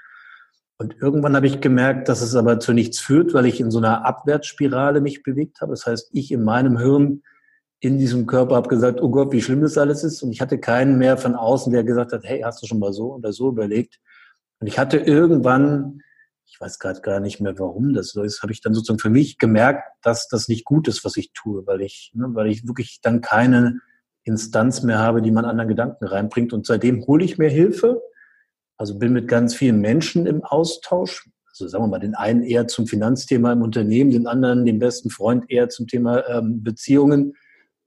Und 0.79 0.95
irgendwann 1.01 1.35
habe 1.35 1.47
ich 1.47 1.61
gemerkt, 1.61 2.09
dass 2.09 2.21
es 2.21 2.37
aber 2.37 2.61
zu 2.61 2.73
nichts 2.73 3.01
führt, 3.01 3.35
weil 3.35 3.47
ich 3.47 3.61
in 3.61 3.71
so 3.71 3.79
einer 3.79 4.05
Abwärtsspirale 4.05 5.01
mich 5.01 5.23
bewegt 5.23 5.61
habe. 5.61 5.73
Das 5.73 5.87
heißt, 5.87 6.11
ich 6.13 6.31
in 6.31 6.45
meinem 6.45 6.79
Hirn 6.79 7.23
in 7.81 7.99
diesem 7.99 8.27
Körper 8.27 8.57
habe 8.57 8.69
gesagt, 8.69 9.01
oh 9.01 9.11
Gott, 9.11 9.33
wie 9.33 9.43
schlimm 9.43 9.63
das 9.63 9.79
alles 9.79 10.05
ist. 10.05 10.23
Und 10.23 10.33
ich 10.33 10.41
hatte 10.41 10.59
keinen 10.59 10.99
mehr 10.99 11.17
von 11.17 11.35
außen, 11.35 11.73
der 11.73 11.83
gesagt 11.83 12.13
hat, 12.13 12.25
hey, 12.25 12.43
hast 12.43 12.63
du 12.63 12.67
schon 12.67 12.79
mal 12.79 12.93
so 12.93 13.15
oder 13.15 13.33
so 13.33 13.49
überlegt? 13.49 13.99
Und 14.61 14.67
ich 14.67 14.79
hatte 14.79 14.99
irgendwann 14.99 16.03
ich 16.49 16.61
weiß 16.61 16.79
gerade 16.79 17.01
gar 17.01 17.21
nicht 17.21 17.41
mehr, 17.41 17.59
warum 17.59 17.93
das 17.93 18.11
so 18.11 18.23
ist, 18.23 18.43
habe 18.43 18.53
ich 18.53 18.61
dann 18.61 18.73
sozusagen 18.73 19.01
für 19.01 19.11
mich 19.11 19.39
gemerkt, 19.39 19.83
dass 20.03 20.29
das 20.29 20.49
nicht 20.49 20.65
gut 20.65 20.89
ist, 20.89 21.05
was 21.05 21.17
ich 21.17 21.33
tue, 21.33 21.67
weil 21.67 21.83
ich, 21.83 22.13
ne, 22.15 22.29
weil 22.33 22.47
ich 22.47 22.67
wirklich 22.67 23.01
dann 23.03 23.21
keine 23.21 23.81
Instanz 24.25 24.83
mehr 24.83 24.99
habe, 24.99 25.23
die 25.23 25.31
man 25.31 25.45
anderen 25.45 25.69
Gedanken 25.69 26.07
reinbringt. 26.07 26.53
Und 26.53 26.67
seitdem 26.67 27.07
hole 27.07 27.25
ich 27.25 27.39
mir 27.39 27.49
Hilfe. 27.49 28.01
Also 28.77 28.99
bin 28.99 29.13
mit 29.13 29.29
ganz 29.29 29.55
vielen 29.55 29.81
Menschen 29.81 30.27
im 30.27 30.45
Austausch. 30.45 31.29
Also 31.49 31.69
sagen 31.69 31.85
wir 31.85 31.89
mal, 31.89 31.99
den 31.99 32.15
einen 32.15 32.43
eher 32.43 32.67
zum 32.69 32.87
Finanzthema 32.87 33.53
im 33.53 33.63
Unternehmen, 33.63 34.11
den 34.11 34.27
anderen, 34.27 34.65
den 34.65 34.79
besten 34.79 35.11
Freund 35.11 35.51
eher 35.51 35.69
zum 35.69 35.87
Thema 35.87 36.27
ähm, 36.29 36.63
Beziehungen 36.63 37.35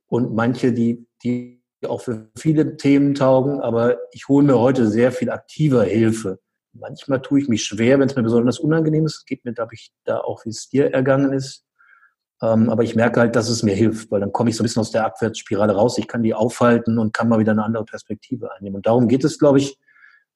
und 0.07 0.33
manche, 0.33 0.73
die, 0.73 1.07
die 1.23 1.61
auch 1.87 2.01
für 2.01 2.29
viele 2.37 2.77
Themen 2.77 3.13
taugen. 3.13 3.61
Aber 3.61 3.97
ich 4.11 4.27
hole 4.27 4.45
mir 4.45 4.59
heute 4.59 4.87
sehr 4.87 5.11
viel 5.11 5.29
aktiver 5.29 5.83
Hilfe 5.83 6.39
manchmal 6.73 7.21
tue 7.21 7.41
ich 7.41 7.47
mich 7.47 7.63
schwer, 7.63 7.99
wenn 7.99 8.09
es 8.09 8.15
mir 8.15 8.23
besonders 8.23 8.59
unangenehm 8.59 9.05
ist. 9.05 9.25
Geht 9.25 9.45
mir, 9.45 9.53
glaube 9.53 9.73
ich, 9.73 9.91
da 10.05 10.19
auch, 10.19 10.45
wie 10.45 10.49
es 10.49 10.69
dir 10.69 10.93
ergangen 10.93 11.33
ist. 11.33 11.65
Ähm, 12.41 12.69
aber 12.69 12.83
ich 12.83 12.95
merke 12.95 13.19
halt, 13.19 13.35
dass 13.35 13.49
es 13.49 13.63
mir 13.63 13.75
hilft, 13.75 14.11
weil 14.11 14.21
dann 14.21 14.31
komme 14.31 14.49
ich 14.49 14.55
so 14.55 14.63
ein 14.63 14.65
bisschen 14.65 14.79
aus 14.81 14.91
der 14.91 15.05
Abwärtsspirale 15.05 15.73
raus. 15.73 15.97
Ich 15.97 16.07
kann 16.07 16.23
die 16.23 16.33
aufhalten 16.33 16.97
und 16.97 17.13
kann 17.13 17.27
mal 17.27 17.39
wieder 17.39 17.51
eine 17.51 17.65
andere 17.65 17.85
Perspektive 17.85 18.53
einnehmen. 18.53 18.77
Und 18.77 18.85
darum 18.85 19.07
geht 19.07 19.23
es, 19.23 19.39
glaube 19.39 19.57
ich, 19.57 19.77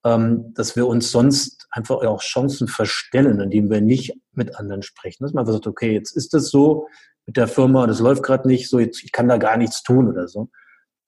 ähm, 0.04 0.54
dass 0.54 0.76
wir 0.76 0.88
uns 0.88 1.12
sonst 1.12 1.68
einfach 1.72 1.96
auch 1.96 2.22
Chancen 2.22 2.68
verstellen, 2.68 3.40
indem 3.40 3.70
wir 3.70 3.82
nicht 3.82 4.14
mit 4.34 4.56
anderen 4.58 4.82
sprechen. 4.82 5.24
Dass 5.24 5.34
man 5.34 5.42
einfach 5.42 5.54
sagt, 5.54 5.68
okay, 5.68 5.94
jetzt 5.94 6.12
ist 6.12 6.34
das 6.34 6.50
so 6.50 6.88
mit 7.26 7.38
der 7.38 7.48
Firma, 7.48 7.88
das 7.88 8.02
läuft 8.02 8.24
gerade 8.24 8.48
nicht 8.48 8.70
so, 8.70 8.80
jetzt, 8.80 9.02
ich 9.04 9.14
kann 9.14 9.30
da 9.30 9.38
gar 9.38 9.56
nichts 9.56 9.82
tun 9.82 10.10
oder 10.10 10.28
so. 10.28 10.50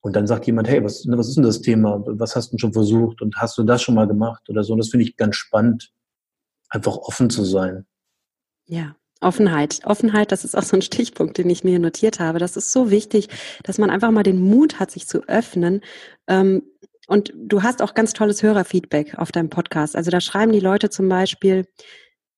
Und 0.06 0.14
dann 0.14 0.28
sagt 0.28 0.46
jemand, 0.46 0.68
hey, 0.68 0.84
was, 0.84 1.04
ne, 1.04 1.18
was 1.18 1.26
ist 1.26 1.34
denn 1.34 1.42
das 1.42 1.62
Thema? 1.62 2.00
Was 2.06 2.36
hast 2.36 2.52
du 2.52 2.58
schon 2.58 2.72
versucht? 2.72 3.22
Und 3.22 3.34
hast 3.38 3.58
du 3.58 3.64
das 3.64 3.82
schon 3.82 3.96
mal 3.96 4.06
gemacht 4.06 4.48
oder 4.48 4.62
so? 4.62 4.72
Und 4.72 4.78
das 4.78 4.90
finde 4.90 5.04
ich 5.04 5.16
ganz 5.16 5.34
spannend, 5.34 5.92
einfach 6.68 6.96
offen 6.96 7.28
zu 7.28 7.42
sein. 7.42 7.86
Ja, 8.66 8.94
Offenheit. 9.20 9.80
Offenheit, 9.82 10.30
das 10.30 10.44
ist 10.44 10.56
auch 10.56 10.62
so 10.62 10.76
ein 10.76 10.82
Stichpunkt, 10.82 11.38
den 11.38 11.50
ich 11.50 11.64
mir 11.64 11.80
notiert 11.80 12.20
habe. 12.20 12.38
Das 12.38 12.56
ist 12.56 12.70
so 12.70 12.92
wichtig, 12.92 13.30
dass 13.64 13.78
man 13.78 13.90
einfach 13.90 14.12
mal 14.12 14.22
den 14.22 14.40
Mut 14.40 14.78
hat, 14.78 14.92
sich 14.92 15.08
zu 15.08 15.24
öffnen. 15.26 15.80
Ähm, 16.28 16.62
und 17.08 17.32
du 17.34 17.64
hast 17.64 17.82
auch 17.82 17.94
ganz 17.94 18.12
tolles 18.12 18.44
Hörerfeedback 18.44 19.18
auf 19.18 19.32
deinem 19.32 19.50
Podcast. 19.50 19.96
Also 19.96 20.12
da 20.12 20.20
schreiben 20.20 20.52
die 20.52 20.60
Leute 20.60 20.88
zum 20.88 21.08
Beispiel, 21.08 21.66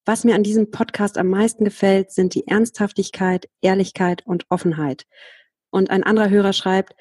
was 0.06 0.24
mir 0.24 0.34
an 0.34 0.42
diesem 0.42 0.70
Podcast 0.70 1.18
am 1.18 1.28
meisten 1.28 1.66
gefällt, 1.66 2.12
sind 2.12 2.34
die 2.34 2.46
Ernsthaftigkeit, 2.46 3.46
Ehrlichkeit 3.60 4.26
und 4.26 4.46
Offenheit. 4.48 5.04
Und 5.68 5.90
ein 5.90 6.02
anderer 6.02 6.30
Hörer 6.30 6.54
schreibt, 6.54 6.94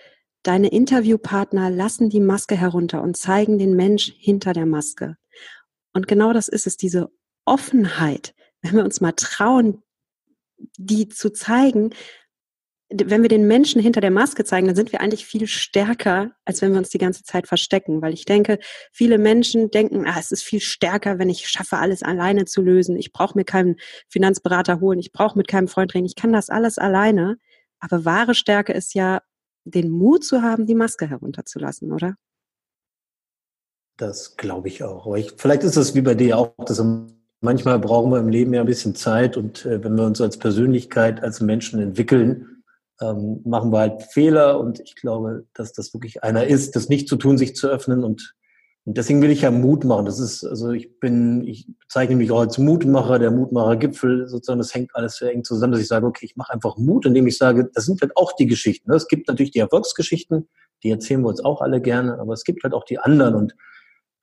deine 0.48 0.70
Interviewpartner 0.70 1.70
lassen 1.70 2.10
die 2.10 2.22
Maske 2.22 2.56
herunter 2.56 3.02
und 3.02 3.18
zeigen 3.18 3.58
den 3.58 3.76
Mensch 3.76 4.14
hinter 4.18 4.54
der 4.54 4.66
Maske. 4.66 5.18
Und 5.94 6.08
genau 6.08 6.32
das 6.32 6.48
ist 6.48 6.68
es, 6.68 6.78
diese 6.78 7.10
Offenheit, 7.46 8.34
wenn 8.62 8.76
wir 8.76 8.86
uns 8.86 9.02
mal 9.02 9.12
trauen, 9.12 9.84
die 10.78 11.10
zu 11.10 11.32
zeigen, 11.32 11.92
wenn 12.90 13.22
wir 13.22 13.30
den 13.30 13.48
Menschen 13.48 13.82
hinter 13.82 14.00
der 14.00 14.12
Maske 14.12 14.46
zeigen, 14.46 14.68
dann 14.68 14.76
sind 14.76 14.94
wir 14.94 15.02
eigentlich 15.02 15.26
viel 15.26 15.46
stärker, 15.48 16.32
als 16.46 16.62
wenn 16.62 16.72
wir 16.72 16.78
uns 16.78 16.90
die 16.90 16.98
ganze 16.98 17.24
Zeit 17.24 17.46
verstecken. 17.46 18.02
Weil 18.02 18.14
ich 18.14 18.24
denke, 18.24 18.60
viele 18.94 19.18
Menschen 19.18 19.70
denken, 19.70 20.08
ah, 20.08 20.16
es 20.18 20.32
ist 20.32 20.44
viel 20.44 20.62
stärker, 20.62 21.20
wenn 21.20 21.30
ich 21.30 21.50
schaffe, 21.50 21.78
alles 21.78 22.02
alleine 22.02 22.46
zu 22.46 22.62
lösen. 22.62 22.96
Ich 22.96 23.12
brauche 23.12 23.38
mir 23.38 23.44
keinen 23.44 23.76
Finanzberater 24.08 24.80
holen, 24.80 25.00
ich 25.00 25.12
brauche 25.12 25.38
mit 25.38 25.50
keinem 25.50 25.68
Freund 25.68 25.94
reden, 25.94 26.06
ich 26.06 26.16
kann 26.16 26.32
das 26.32 26.50
alles 26.50 26.78
alleine. 26.78 27.38
Aber 27.80 28.06
wahre 28.06 28.34
Stärke 28.34 28.72
ist 28.72 28.94
ja, 28.94 29.22
den 29.70 29.90
Mut 29.90 30.24
zu 30.24 30.42
haben, 30.42 30.66
die 30.66 30.76
Maske 30.76 31.08
herunterzulassen, 31.08 31.92
oder? 31.92 32.16
Das 33.98 34.38
glaube 34.38 34.68
ich 34.68 34.84
auch. 34.84 35.16
Ich, 35.16 35.34
vielleicht 35.38 35.64
ist 35.64 35.76
es 35.76 35.96
wie 35.96 36.02
bei 36.02 36.14
dir 36.14 36.38
auch, 36.38 36.54
dass 36.66 36.84
manchmal 37.42 37.80
brauchen 37.80 38.12
wir 38.12 38.20
im 38.20 38.30
Leben 38.30 38.54
ja 38.54 38.62
ein 38.62 38.68
bisschen 38.68 38.96
Zeit 38.96 39.38
und 39.38 39.66
äh, 39.66 39.84
wenn 39.84 39.96
wir 39.96 40.06
uns 40.06 40.22
als 40.22 40.38
Persönlichkeit, 40.38 41.24
als 41.24 41.42
Menschen 41.42 41.80
entwickeln, 41.80 42.64
ähm, 43.02 43.42
machen 43.44 43.72
wir 43.72 43.80
halt 43.80 44.04
Fehler 44.04 44.60
und 44.60 44.80
ich 44.80 44.96
glaube, 44.96 45.46
dass 45.54 45.74
das 45.74 45.94
wirklich 45.94 46.24
einer 46.24 46.46
ist, 46.46 46.76
das 46.76 46.90
nicht 46.90 47.08
zu 47.08 47.16
tun, 47.16 47.38
sich 47.38 47.56
zu 47.56 47.68
öffnen 47.68 48.04
und, 48.04 48.36
und 48.88 48.98
deswegen 48.98 49.22
will 49.22 49.32
ich 49.32 49.42
ja 49.42 49.52
Mut 49.52 49.84
machen. 49.84 50.06
Das 50.06 50.18
ist, 50.18 50.46
also 50.46 50.72
ich 50.72 50.98
bin, 51.02 51.46
ich 51.46 51.68
bezeichne 51.78 52.16
mich 52.16 52.32
auch 52.32 52.40
als 52.40 52.58
Mutmacher, 52.58 53.20
der 53.20 53.32
Mutmacher-Gipfel 53.32 54.30
sozusagen, 54.30 54.60
das 54.60 54.74
hängt 54.74 54.96
alles 54.96 55.18
sehr 55.18 55.34
eng 55.34 55.44
zusammen, 55.44 55.74
dass 55.74 55.82
ich 55.82 55.90
sage, 55.90 56.06
okay, 56.06 56.26
ich 56.26 56.38
mache 56.38 56.54
einfach 56.54 56.78
Mut, 56.78 57.06
indem 57.06 57.28
ich 57.28 57.38
sage, 57.38 57.70
das 57.74 57.84
sind 57.84 58.00
halt 58.00 58.16
auch 58.16 58.32
die 58.32 58.48
Geschichten. 58.48 58.90
Ne? 58.90 58.96
Es 58.96 59.10
gibt 59.10 59.28
natürlich 59.28 59.52
die 59.52 59.60
Erfolgsgeschichten, 59.60 60.48
die 60.84 60.90
erzählen 60.90 61.20
wir 61.20 61.28
uns 61.28 61.44
auch 61.44 61.60
alle 61.60 61.82
gerne, 61.82 62.18
aber 62.18 62.32
es 62.32 62.46
gibt 62.46 62.64
halt 62.64 62.74
auch 62.74 62.86
die 62.86 62.98
anderen 62.98 63.36
und 63.36 63.56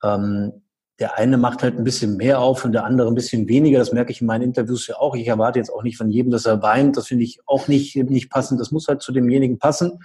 ähm, 0.03 0.63
der 0.97 1.15
eine 1.19 1.37
macht 1.37 1.61
halt 1.61 1.77
ein 1.77 1.83
bisschen 1.83 2.17
mehr 2.17 2.39
auf 2.39 2.65
und 2.65 2.71
der 2.71 2.85
andere 2.85 3.07
ein 3.07 3.13
bisschen 3.15 3.47
weniger. 3.47 3.77
Das 3.77 3.93
merke 3.93 4.11
ich 4.13 4.21
in 4.21 4.27
meinen 4.27 4.45
Interviews 4.45 4.87
ja 4.87 4.95
auch. 4.95 5.13
Ich 5.13 5.27
erwarte 5.27 5.59
jetzt 5.59 5.69
auch 5.69 5.83
nicht 5.83 5.97
von 5.97 6.09
jedem, 6.09 6.31
dass 6.31 6.47
er 6.47 6.63
weint. 6.63 6.97
Das 6.97 7.05
finde 7.05 7.23
ich 7.23 7.39
auch 7.45 7.67
nicht, 7.67 7.95
nicht 7.97 8.31
passend. 8.31 8.59
Das 8.59 8.71
muss 8.71 8.87
halt 8.87 9.03
zu 9.03 9.11
demjenigen 9.11 9.59
passen. 9.59 9.99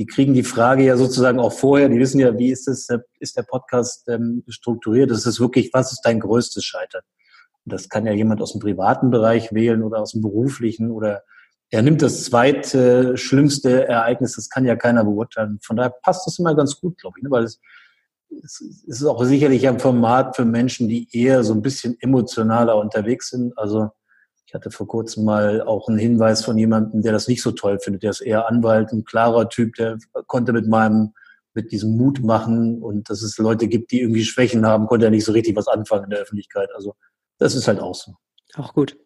Die 0.00 0.06
kriegen 0.06 0.32
die 0.32 0.44
Frage 0.44 0.82
ja 0.82 0.96
sozusagen 0.96 1.38
auch 1.38 1.52
vorher. 1.52 1.90
Die 1.90 1.98
wissen 1.98 2.20
ja, 2.20 2.38
wie 2.38 2.50
ist 2.50 2.66
das, 2.66 2.88
ist 3.18 3.36
der 3.36 3.42
Podcast 3.42 4.08
ähm, 4.08 4.42
strukturiert? 4.48 5.10
Das 5.10 5.26
ist 5.26 5.40
wirklich, 5.40 5.74
was 5.74 5.92
ist 5.92 6.00
dein 6.04 6.20
größtes 6.20 6.64
Scheitern? 6.64 7.02
Und 7.66 7.74
das 7.74 7.90
kann 7.90 8.06
ja 8.06 8.12
jemand 8.12 8.40
aus 8.40 8.52
dem 8.52 8.62
privaten 8.62 9.10
Bereich 9.10 9.52
wählen 9.52 9.82
oder 9.82 9.98
aus 10.00 10.12
dem 10.12 10.22
beruflichen 10.22 10.90
oder 10.90 11.22
er 11.68 11.82
nimmt 11.82 12.00
das 12.00 12.24
zweite 12.24 13.18
schlimmste 13.18 13.86
Ereignis. 13.86 14.36
Das 14.36 14.48
kann 14.48 14.64
ja 14.64 14.74
keiner 14.74 15.04
beurteilen. 15.04 15.58
Von 15.62 15.76
daher 15.76 15.92
passt 16.02 16.26
das 16.26 16.38
immer 16.38 16.54
ganz 16.54 16.80
gut, 16.80 16.96
glaube 16.98 17.18
ich, 17.18 17.22
ne? 17.22 17.30
weil 17.30 17.44
es 17.44 17.60
es 18.42 18.60
ist 18.86 19.04
auch 19.04 19.22
sicherlich 19.24 19.66
ein 19.68 19.80
Format 19.80 20.36
für 20.36 20.44
Menschen, 20.44 20.88
die 20.88 21.08
eher 21.12 21.42
so 21.42 21.52
ein 21.52 21.62
bisschen 21.62 21.96
emotionaler 22.00 22.76
unterwegs 22.76 23.30
sind. 23.30 23.56
Also 23.58 23.90
ich 24.50 24.54
hatte 24.54 24.72
vor 24.72 24.88
kurzem 24.88 25.24
mal 25.24 25.62
auch 25.62 25.88
einen 25.88 25.98
Hinweis 25.98 26.44
von 26.44 26.58
jemandem, 26.58 27.02
der 27.02 27.12
das 27.12 27.28
nicht 27.28 27.40
so 27.40 27.52
toll 27.52 27.78
findet. 27.78 28.02
Der 28.02 28.10
ist 28.10 28.20
eher 28.20 28.48
Anwalt, 28.48 28.90
ein 28.90 29.04
klarer 29.04 29.48
Typ, 29.48 29.76
der 29.76 29.96
konnte 30.26 30.52
mit 30.52 30.66
meinem, 30.66 31.14
mit 31.54 31.70
diesem 31.70 31.96
Mut 31.96 32.24
machen 32.24 32.82
und 32.82 33.08
dass 33.08 33.22
es 33.22 33.38
Leute 33.38 33.68
gibt, 33.68 33.92
die 33.92 34.00
irgendwie 34.00 34.24
Schwächen 34.24 34.66
haben, 34.66 34.88
konnte 34.88 35.04
er 35.04 35.12
nicht 35.12 35.24
so 35.24 35.30
richtig 35.30 35.54
was 35.54 35.68
anfangen 35.68 36.02
in 36.04 36.10
der 36.10 36.18
Öffentlichkeit. 36.18 36.68
Also 36.74 36.96
das 37.38 37.54
ist 37.54 37.68
halt 37.68 37.78
auch 37.78 37.94
so. 37.94 38.14
Auch 38.56 38.74
gut. 38.74 38.98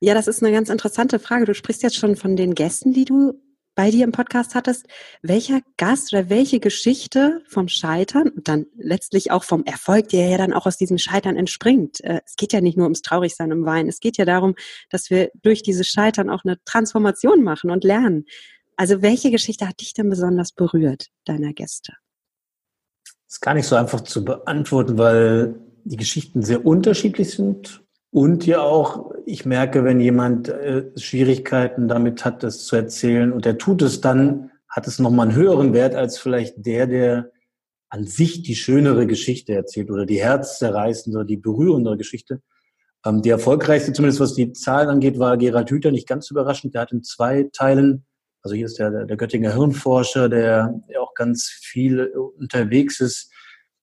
Ja, 0.00 0.12
das 0.12 0.28
ist 0.28 0.42
eine 0.42 0.52
ganz 0.52 0.68
interessante 0.68 1.18
Frage. 1.18 1.46
Du 1.46 1.54
sprichst 1.54 1.82
jetzt 1.82 1.96
schon 1.96 2.14
von 2.14 2.36
den 2.36 2.54
Gästen, 2.54 2.92
die 2.92 3.06
du 3.06 3.40
bei 3.74 3.90
dir 3.90 4.04
im 4.04 4.12
Podcast 4.12 4.54
hattest, 4.54 4.86
welcher 5.22 5.60
Gast 5.76 6.12
oder 6.12 6.28
welche 6.28 6.60
Geschichte 6.60 7.42
vom 7.48 7.68
Scheitern 7.68 8.28
und 8.28 8.48
dann 8.48 8.66
letztlich 8.76 9.30
auch 9.30 9.44
vom 9.44 9.64
Erfolg, 9.64 10.08
der 10.08 10.28
ja 10.28 10.38
dann 10.38 10.52
auch 10.52 10.66
aus 10.66 10.76
diesem 10.76 10.98
Scheitern 10.98 11.36
entspringt. 11.36 12.02
Äh, 12.02 12.20
es 12.26 12.36
geht 12.36 12.52
ja 12.52 12.60
nicht 12.60 12.76
nur 12.76 12.84
ums 12.84 13.02
Traurigsein 13.02 13.50
im 13.50 13.64
Weinen, 13.64 13.88
es 13.88 14.00
geht 14.00 14.16
ja 14.16 14.24
darum, 14.24 14.54
dass 14.90 15.10
wir 15.10 15.30
durch 15.42 15.62
dieses 15.62 15.86
Scheitern 15.86 16.30
auch 16.30 16.44
eine 16.44 16.62
Transformation 16.64 17.42
machen 17.42 17.70
und 17.70 17.84
lernen. 17.84 18.26
Also 18.76 19.02
welche 19.02 19.30
Geschichte 19.30 19.68
hat 19.68 19.80
dich 19.80 19.92
denn 19.92 20.08
besonders 20.08 20.52
berührt, 20.52 21.08
deiner 21.24 21.52
Gäste? 21.52 21.92
Das 23.04 23.36
ist 23.36 23.40
gar 23.40 23.54
nicht 23.54 23.66
so 23.66 23.76
einfach 23.76 24.00
zu 24.00 24.24
beantworten, 24.24 24.98
weil 24.98 25.54
die 25.84 25.96
Geschichten 25.96 26.42
sehr 26.42 26.66
unterschiedlich 26.66 27.30
sind 27.30 27.82
und 28.10 28.44
ja 28.46 28.60
auch, 28.60 29.12
ich 29.24 29.46
merke, 29.46 29.84
wenn 29.84 30.00
jemand 30.00 30.48
äh, 30.48 30.90
Schwierigkeiten 30.96 31.86
damit 31.86 32.24
hat, 32.24 32.42
das 32.42 32.64
zu 32.64 32.76
erzählen 32.76 33.32
und 33.32 33.46
er 33.46 33.56
tut 33.56 33.82
es 33.82 34.00
dann, 34.00 34.50
hat 34.68 34.86
es 34.86 34.98
nochmal 34.98 35.28
einen 35.28 35.36
höheren 35.36 35.72
Wert 35.72 35.94
als 35.94 36.18
vielleicht 36.18 36.54
der, 36.58 36.86
der 36.86 37.30
an 37.88 38.04
sich 38.04 38.42
die 38.42 38.54
schönere 38.54 39.06
Geschichte 39.06 39.52
erzählt 39.52 39.90
oder 39.90 40.06
die 40.06 40.20
herzzerreißende 40.20 41.24
die 41.24 41.36
berührendere 41.36 41.96
Geschichte. 41.96 42.40
Ähm, 43.04 43.22
die 43.22 43.30
erfolgreichste, 43.30 43.92
zumindest 43.92 44.20
was 44.20 44.34
die 44.34 44.52
Zahlen 44.52 44.88
angeht, 44.88 45.18
war 45.18 45.36
Gerald 45.36 45.70
Hüther, 45.70 45.90
nicht 45.90 46.08
ganz 46.08 46.30
überraschend. 46.30 46.74
Der 46.74 46.82
hat 46.82 46.92
in 46.92 47.02
zwei 47.02 47.48
Teilen, 47.52 48.06
also 48.42 48.54
hier 48.54 48.66
ist 48.66 48.78
der, 48.78 49.06
der 49.06 49.16
Göttinger 49.16 49.54
Hirnforscher, 49.54 50.28
der, 50.28 50.74
der 50.88 51.02
auch 51.02 51.14
ganz 51.14 51.46
viel 51.46 52.06
unterwegs 52.38 53.00
ist, 53.00 53.32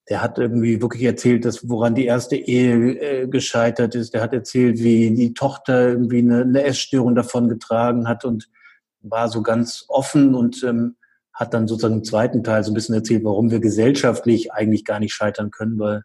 der 0.09 0.21
hat 0.21 0.37
irgendwie 0.37 0.81
wirklich 0.81 1.03
erzählt, 1.03 1.43
dass 1.43 1.67
woran 1.67 1.95
die 1.95 2.05
erste 2.05 2.37
Ehe 2.37 3.23
äh, 3.23 3.27
gescheitert 3.27 3.93
ist. 3.93 4.13
Der 4.13 4.21
hat 4.21 4.33
erzählt, 4.33 4.79
wie 4.79 5.13
die 5.13 5.33
Tochter 5.33 5.89
irgendwie 5.89 6.19
eine, 6.19 6.41
eine 6.41 6.63
Essstörung 6.63 7.13
davon 7.13 7.49
getragen 7.49 8.07
hat 8.07 8.23
und 8.23 8.49
war 9.01 9.27
so 9.27 9.41
ganz 9.41 9.85
offen 9.89 10.33
und 10.33 10.63
ähm, 10.63 10.95
hat 11.33 11.53
dann 11.53 11.67
sozusagen 11.67 11.95
im 11.95 12.03
zweiten 12.03 12.43
Teil 12.43 12.63
so 12.63 12.71
ein 12.71 12.73
bisschen 12.73 12.95
erzählt, 12.95 13.23
warum 13.23 13.51
wir 13.51 13.59
gesellschaftlich 13.59 14.53
eigentlich 14.53 14.85
gar 14.85 14.99
nicht 14.99 15.13
scheitern 15.13 15.51
können, 15.51 15.77
weil 15.77 16.03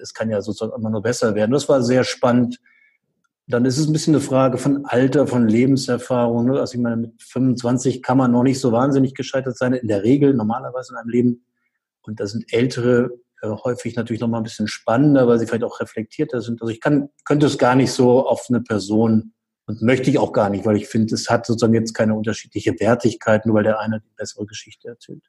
es 0.00 0.14
kann 0.14 0.30
ja 0.30 0.40
sozusagen 0.40 0.76
immer 0.76 0.90
nur 0.90 1.02
besser 1.02 1.34
werden. 1.34 1.52
Das 1.52 1.68
war 1.68 1.82
sehr 1.82 2.04
spannend. 2.04 2.58
Dann 3.46 3.64
ist 3.64 3.78
es 3.78 3.86
ein 3.86 3.92
bisschen 3.92 4.14
eine 4.14 4.24
Frage 4.24 4.58
von 4.58 4.86
Alter, 4.86 5.26
von 5.26 5.46
Lebenserfahrung. 5.46 6.46
Ne? 6.46 6.58
Also 6.58 6.74
ich 6.74 6.80
meine, 6.80 6.96
mit 6.96 7.22
25 7.22 8.02
kann 8.02 8.18
man 8.18 8.32
noch 8.32 8.42
nicht 8.42 8.58
so 8.58 8.72
wahnsinnig 8.72 9.14
gescheitert 9.14 9.56
sein, 9.56 9.74
in 9.74 9.88
der 9.88 10.02
Regel, 10.02 10.34
normalerweise 10.34 10.94
in 10.94 10.98
einem 10.98 11.10
Leben. 11.10 11.44
Und 12.02 12.18
da 12.18 12.26
sind 12.26 12.52
ältere 12.52 13.10
häufig 13.50 13.96
natürlich 13.96 14.20
noch 14.20 14.28
mal 14.28 14.38
ein 14.38 14.44
bisschen 14.44 14.68
spannender, 14.68 15.26
weil 15.26 15.38
sie 15.38 15.46
vielleicht 15.46 15.64
auch 15.64 15.80
reflektierter 15.80 16.40
sind. 16.40 16.60
Also 16.62 16.72
ich 16.72 16.80
kann, 16.80 17.08
könnte 17.24 17.46
es 17.46 17.58
gar 17.58 17.74
nicht 17.74 17.92
so 17.92 18.26
auf 18.26 18.46
eine 18.48 18.60
Person 18.60 19.32
und 19.66 19.82
möchte 19.82 20.10
ich 20.10 20.18
auch 20.18 20.32
gar 20.32 20.50
nicht, 20.50 20.64
weil 20.64 20.76
ich 20.76 20.88
finde, 20.88 21.14
es 21.14 21.28
hat 21.28 21.46
sozusagen 21.46 21.74
jetzt 21.74 21.94
keine 21.94 22.14
unterschiedliche 22.14 22.78
Wertigkeit, 22.78 23.46
nur 23.46 23.56
weil 23.56 23.64
der 23.64 23.80
eine 23.80 24.00
die 24.00 24.12
bessere 24.16 24.46
Geschichte 24.46 24.88
erzählt. 24.88 25.24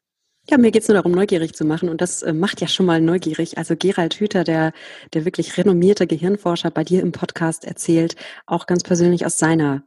Ja, 0.49 0.57
mir 0.57 0.71
geht's 0.71 0.87
nur 0.87 0.95
darum, 0.95 1.11
neugierig 1.11 1.53
zu 1.53 1.65
machen. 1.65 1.89
Und 1.89 1.99
das 1.99 2.21
äh, 2.21 2.31
macht 2.31 2.61
ja 2.61 2.67
schon 2.67 2.85
mal 2.85 3.01
neugierig. 3.01 3.57
Also 3.57 3.75
Gerald 3.75 4.13
Hüther, 4.13 4.45
der, 4.45 4.71
der 5.13 5.25
wirklich 5.25 5.57
renommierte 5.57 6.07
Gehirnforscher, 6.07 6.71
bei 6.71 6.85
dir 6.85 7.01
im 7.01 7.11
Podcast 7.11 7.65
erzählt, 7.65 8.15
auch 8.45 8.65
ganz 8.65 8.83
persönlich 8.83 9.25
aus 9.25 9.37
seiner 9.37 9.83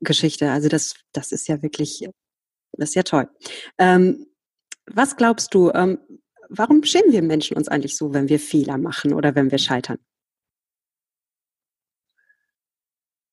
Geschichte. 0.00 0.52
Also 0.52 0.68
das, 0.68 0.94
das 1.12 1.32
ist 1.32 1.48
ja 1.48 1.62
wirklich, 1.62 2.08
das 2.72 2.90
ist 2.90 2.94
ja 2.94 3.02
toll. 3.02 3.28
Ähm, 3.78 4.26
was 4.86 5.16
glaubst 5.16 5.52
du, 5.54 5.72
ähm, 5.72 5.98
warum 6.56 6.82
schämen 6.84 7.12
wir 7.12 7.22
Menschen 7.22 7.56
uns 7.56 7.68
eigentlich 7.68 7.96
so, 7.96 8.12
wenn 8.14 8.28
wir 8.28 8.38
Fehler 8.38 8.78
machen 8.78 9.12
oder 9.12 9.34
wenn 9.34 9.50
wir 9.50 9.58
scheitern? 9.58 9.98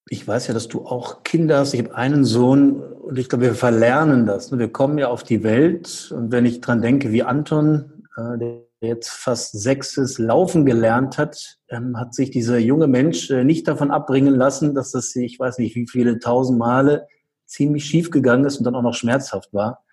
Ich 0.09 0.27
weiß 0.27 0.47
ja, 0.47 0.53
dass 0.53 0.67
du 0.67 0.85
auch 0.85 1.23
Kinder 1.23 1.59
hast. 1.59 1.73
Ich 1.73 1.81
habe 1.83 1.95
einen 1.95 2.25
Sohn 2.25 2.81
und 2.81 3.17
ich 3.17 3.29
glaube, 3.29 3.45
wir 3.45 3.55
verlernen 3.55 4.25
das. 4.25 4.51
Wir 4.51 4.71
kommen 4.71 4.97
ja 4.97 5.07
auf 5.07 5.23
die 5.23 5.43
Welt 5.43 6.11
und 6.15 6.31
wenn 6.31 6.45
ich 6.45 6.59
dran 6.59 6.81
denke, 6.81 7.11
wie 7.11 7.23
Anton, 7.23 8.05
äh, 8.17 8.37
der 8.37 8.71
jetzt 8.81 9.09
fast 9.09 9.53
sechs 9.59 9.95
laufen 10.17 10.65
gelernt 10.65 11.17
hat, 11.17 11.59
ähm, 11.69 11.97
hat 11.97 12.15
sich 12.15 12.31
dieser 12.31 12.57
junge 12.57 12.87
Mensch 12.87 13.29
äh, 13.29 13.43
nicht 13.43 13.67
davon 13.67 13.91
abbringen 13.91 14.35
lassen, 14.35 14.73
dass 14.73 14.91
das, 14.91 15.15
ich 15.15 15.39
weiß 15.39 15.59
nicht, 15.59 15.75
wie 15.75 15.87
viele 15.87 16.19
tausend 16.19 16.57
Male 16.57 17.07
ziemlich 17.45 17.85
schief 17.85 18.09
gegangen 18.09 18.45
ist 18.45 18.57
und 18.57 18.63
dann 18.63 18.75
auch 18.75 18.81
noch 18.81 18.95
schmerzhaft 18.95 19.53
war. 19.53 19.83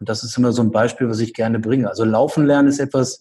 Und 0.00 0.08
das 0.08 0.24
ist 0.24 0.36
immer 0.36 0.52
so 0.52 0.62
ein 0.62 0.70
Beispiel, 0.70 1.08
was 1.08 1.20
ich 1.20 1.34
gerne 1.34 1.58
bringe. 1.58 1.88
Also 1.88 2.04
Laufen 2.04 2.46
lernen 2.46 2.68
ist 2.68 2.80
etwas, 2.80 3.20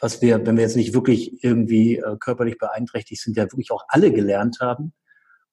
was 0.00 0.22
wir, 0.22 0.46
wenn 0.46 0.56
wir 0.56 0.62
jetzt 0.62 0.76
nicht 0.76 0.94
wirklich 0.94 1.42
irgendwie 1.42 1.96
äh, 1.96 2.16
körperlich 2.18 2.58
beeinträchtigt 2.58 3.22
sind, 3.22 3.36
ja 3.36 3.44
wirklich 3.44 3.70
auch 3.70 3.84
alle 3.88 4.12
gelernt 4.12 4.58
haben. 4.60 4.92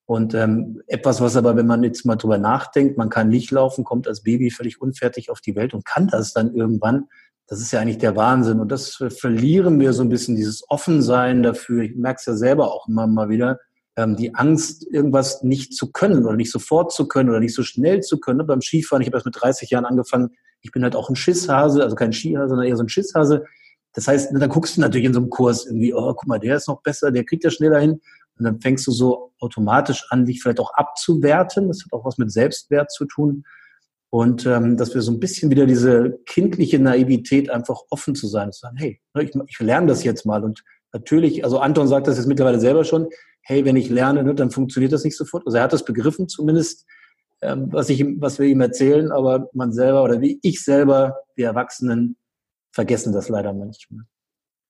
Und 0.05 0.33
ähm, 0.33 0.81
etwas, 0.87 1.19
was 1.19 1.35
aber, 1.35 1.55
wenn 1.57 1.67
man 1.67 1.83
jetzt 1.83 2.05
mal 2.05 2.15
drüber 2.15 2.37
nachdenkt, 2.37 2.97
man 2.97 3.09
kann 3.09 3.27
nicht 3.27 3.51
laufen, 3.51 3.83
kommt 3.83 4.07
als 4.07 4.23
Baby 4.23 4.51
völlig 4.51 4.81
unfertig 4.81 5.29
auf 5.29 5.41
die 5.41 5.55
Welt 5.55 5.73
und 5.73 5.85
kann 5.85 6.07
das 6.07 6.31
dann 6.31 6.53
irgendwann. 6.53 7.07
Das 7.47 7.59
ist 7.59 7.71
ja 7.71 7.81
eigentlich 7.81 7.97
der 7.97 8.15
Wahnsinn. 8.15 8.59
Und 8.59 8.71
das 8.71 9.03
verlieren 9.09 9.79
wir 9.79 9.91
so 9.93 10.03
ein 10.03 10.09
bisschen, 10.09 10.37
dieses 10.37 10.63
Offensein 10.69 11.43
dafür. 11.43 11.83
Ich 11.83 11.95
merke 11.95 12.19
es 12.19 12.25
ja 12.25 12.35
selber 12.35 12.73
auch 12.73 12.87
immer 12.87 13.05
mal 13.07 13.27
wieder, 13.29 13.59
ähm, 13.97 14.15
die 14.15 14.33
Angst, 14.35 14.85
irgendwas 14.89 15.43
nicht 15.43 15.73
zu 15.73 15.91
können 15.91 16.25
oder 16.25 16.37
nicht 16.37 16.51
sofort 16.51 16.93
zu 16.93 17.07
können 17.07 17.29
oder 17.29 17.39
nicht 17.41 17.55
so 17.55 17.63
schnell 17.63 18.01
zu 18.01 18.19
können. 18.19 18.47
Beim 18.47 18.61
Skifahren, 18.61 19.01
ich 19.01 19.07
habe 19.07 19.17
erst 19.17 19.25
mit 19.25 19.41
30 19.41 19.69
Jahren 19.69 19.85
angefangen, 19.85 20.29
ich 20.61 20.71
bin 20.71 20.83
halt 20.83 20.95
auch 20.95 21.09
ein 21.09 21.15
Schisshase, 21.15 21.83
also 21.83 21.95
kein 21.95 22.13
Skihase, 22.13 22.49
sondern 22.49 22.67
eher 22.67 22.77
so 22.77 22.83
ein 22.83 22.89
Schisshase. 22.89 23.45
Das 23.93 24.07
heißt, 24.07 24.31
dann 24.33 24.49
guckst 24.49 24.77
du 24.77 24.81
natürlich 24.81 25.07
in 25.07 25.13
so 25.13 25.19
einem 25.19 25.29
Kurs 25.29 25.65
irgendwie, 25.65 25.93
oh, 25.93 26.13
guck 26.13 26.27
mal, 26.27 26.39
der 26.39 26.57
ist 26.57 26.67
noch 26.67 26.81
besser, 26.81 27.11
der 27.11 27.23
kriegt 27.23 27.43
ja 27.43 27.49
schneller 27.49 27.79
hin. 27.79 28.01
Und 28.37 28.45
dann 28.45 28.61
fängst 28.61 28.85
du 28.85 28.91
so 28.91 29.31
automatisch 29.39 30.05
an, 30.09 30.25
dich 30.25 30.41
vielleicht 30.41 30.59
auch 30.59 30.71
abzuwerten. 30.73 31.67
Das 31.67 31.83
hat 31.83 31.93
auch 31.93 32.05
was 32.05 32.17
mit 32.17 32.31
Selbstwert 32.31 32.91
zu 32.91 33.05
tun. 33.05 33.43
Und 34.09 34.45
ähm, 34.45 34.77
dass 34.77 34.93
wir 34.93 35.01
so 35.01 35.11
ein 35.11 35.19
bisschen 35.19 35.51
wieder 35.51 35.65
diese 35.65 36.19
kindliche 36.25 36.79
Naivität 36.79 37.49
einfach 37.49 37.81
offen 37.89 38.15
zu 38.15 38.27
sein, 38.27 38.51
zu 38.51 38.61
sagen, 38.61 38.77
hey, 38.77 39.01
ne, 39.13 39.23
ich, 39.23 39.31
ich 39.47 39.59
lerne 39.59 39.87
das 39.87 40.03
jetzt 40.03 40.25
mal. 40.25 40.43
Und 40.43 40.63
natürlich, 40.93 41.43
also 41.43 41.59
Anton 41.59 41.87
sagt 41.87 42.07
das 42.07 42.17
jetzt 42.17 42.27
mittlerweile 42.27 42.59
selber 42.59 42.83
schon, 42.83 43.07
hey, 43.41 43.65
wenn 43.65 43.75
ich 43.75 43.89
lerne, 43.89 44.23
ne, 44.23 44.35
dann 44.35 44.51
funktioniert 44.51 44.93
das 44.93 45.03
nicht 45.03 45.17
sofort. 45.17 45.43
Also 45.45 45.57
er 45.57 45.63
hat 45.63 45.73
das 45.73 45.83
begriffen 45.83 46.29
zumindest, 46.29 46.85
ähm, 47.41 47.71
was, 47.71 47.89
ich, 47.89 48.03
was 48.19 48.39
wir 48.39 48.47
ihm 48.47 48.61
erzählen, 48.61 49.11
aber 49.11 49.49
man 49.53 49.71
selber 49.71 50.03
oder 50.03 50.21
wie 50.21 50.39
ich 50.41 50.63
selber, 50.63 51.17
die 51.37 51.43
Erwachsenen, 51.43 52.17
vergessen 52.71 53.13
das 53.13 53.29
leider 53.29 53.53
manchmal. 53.53 54.05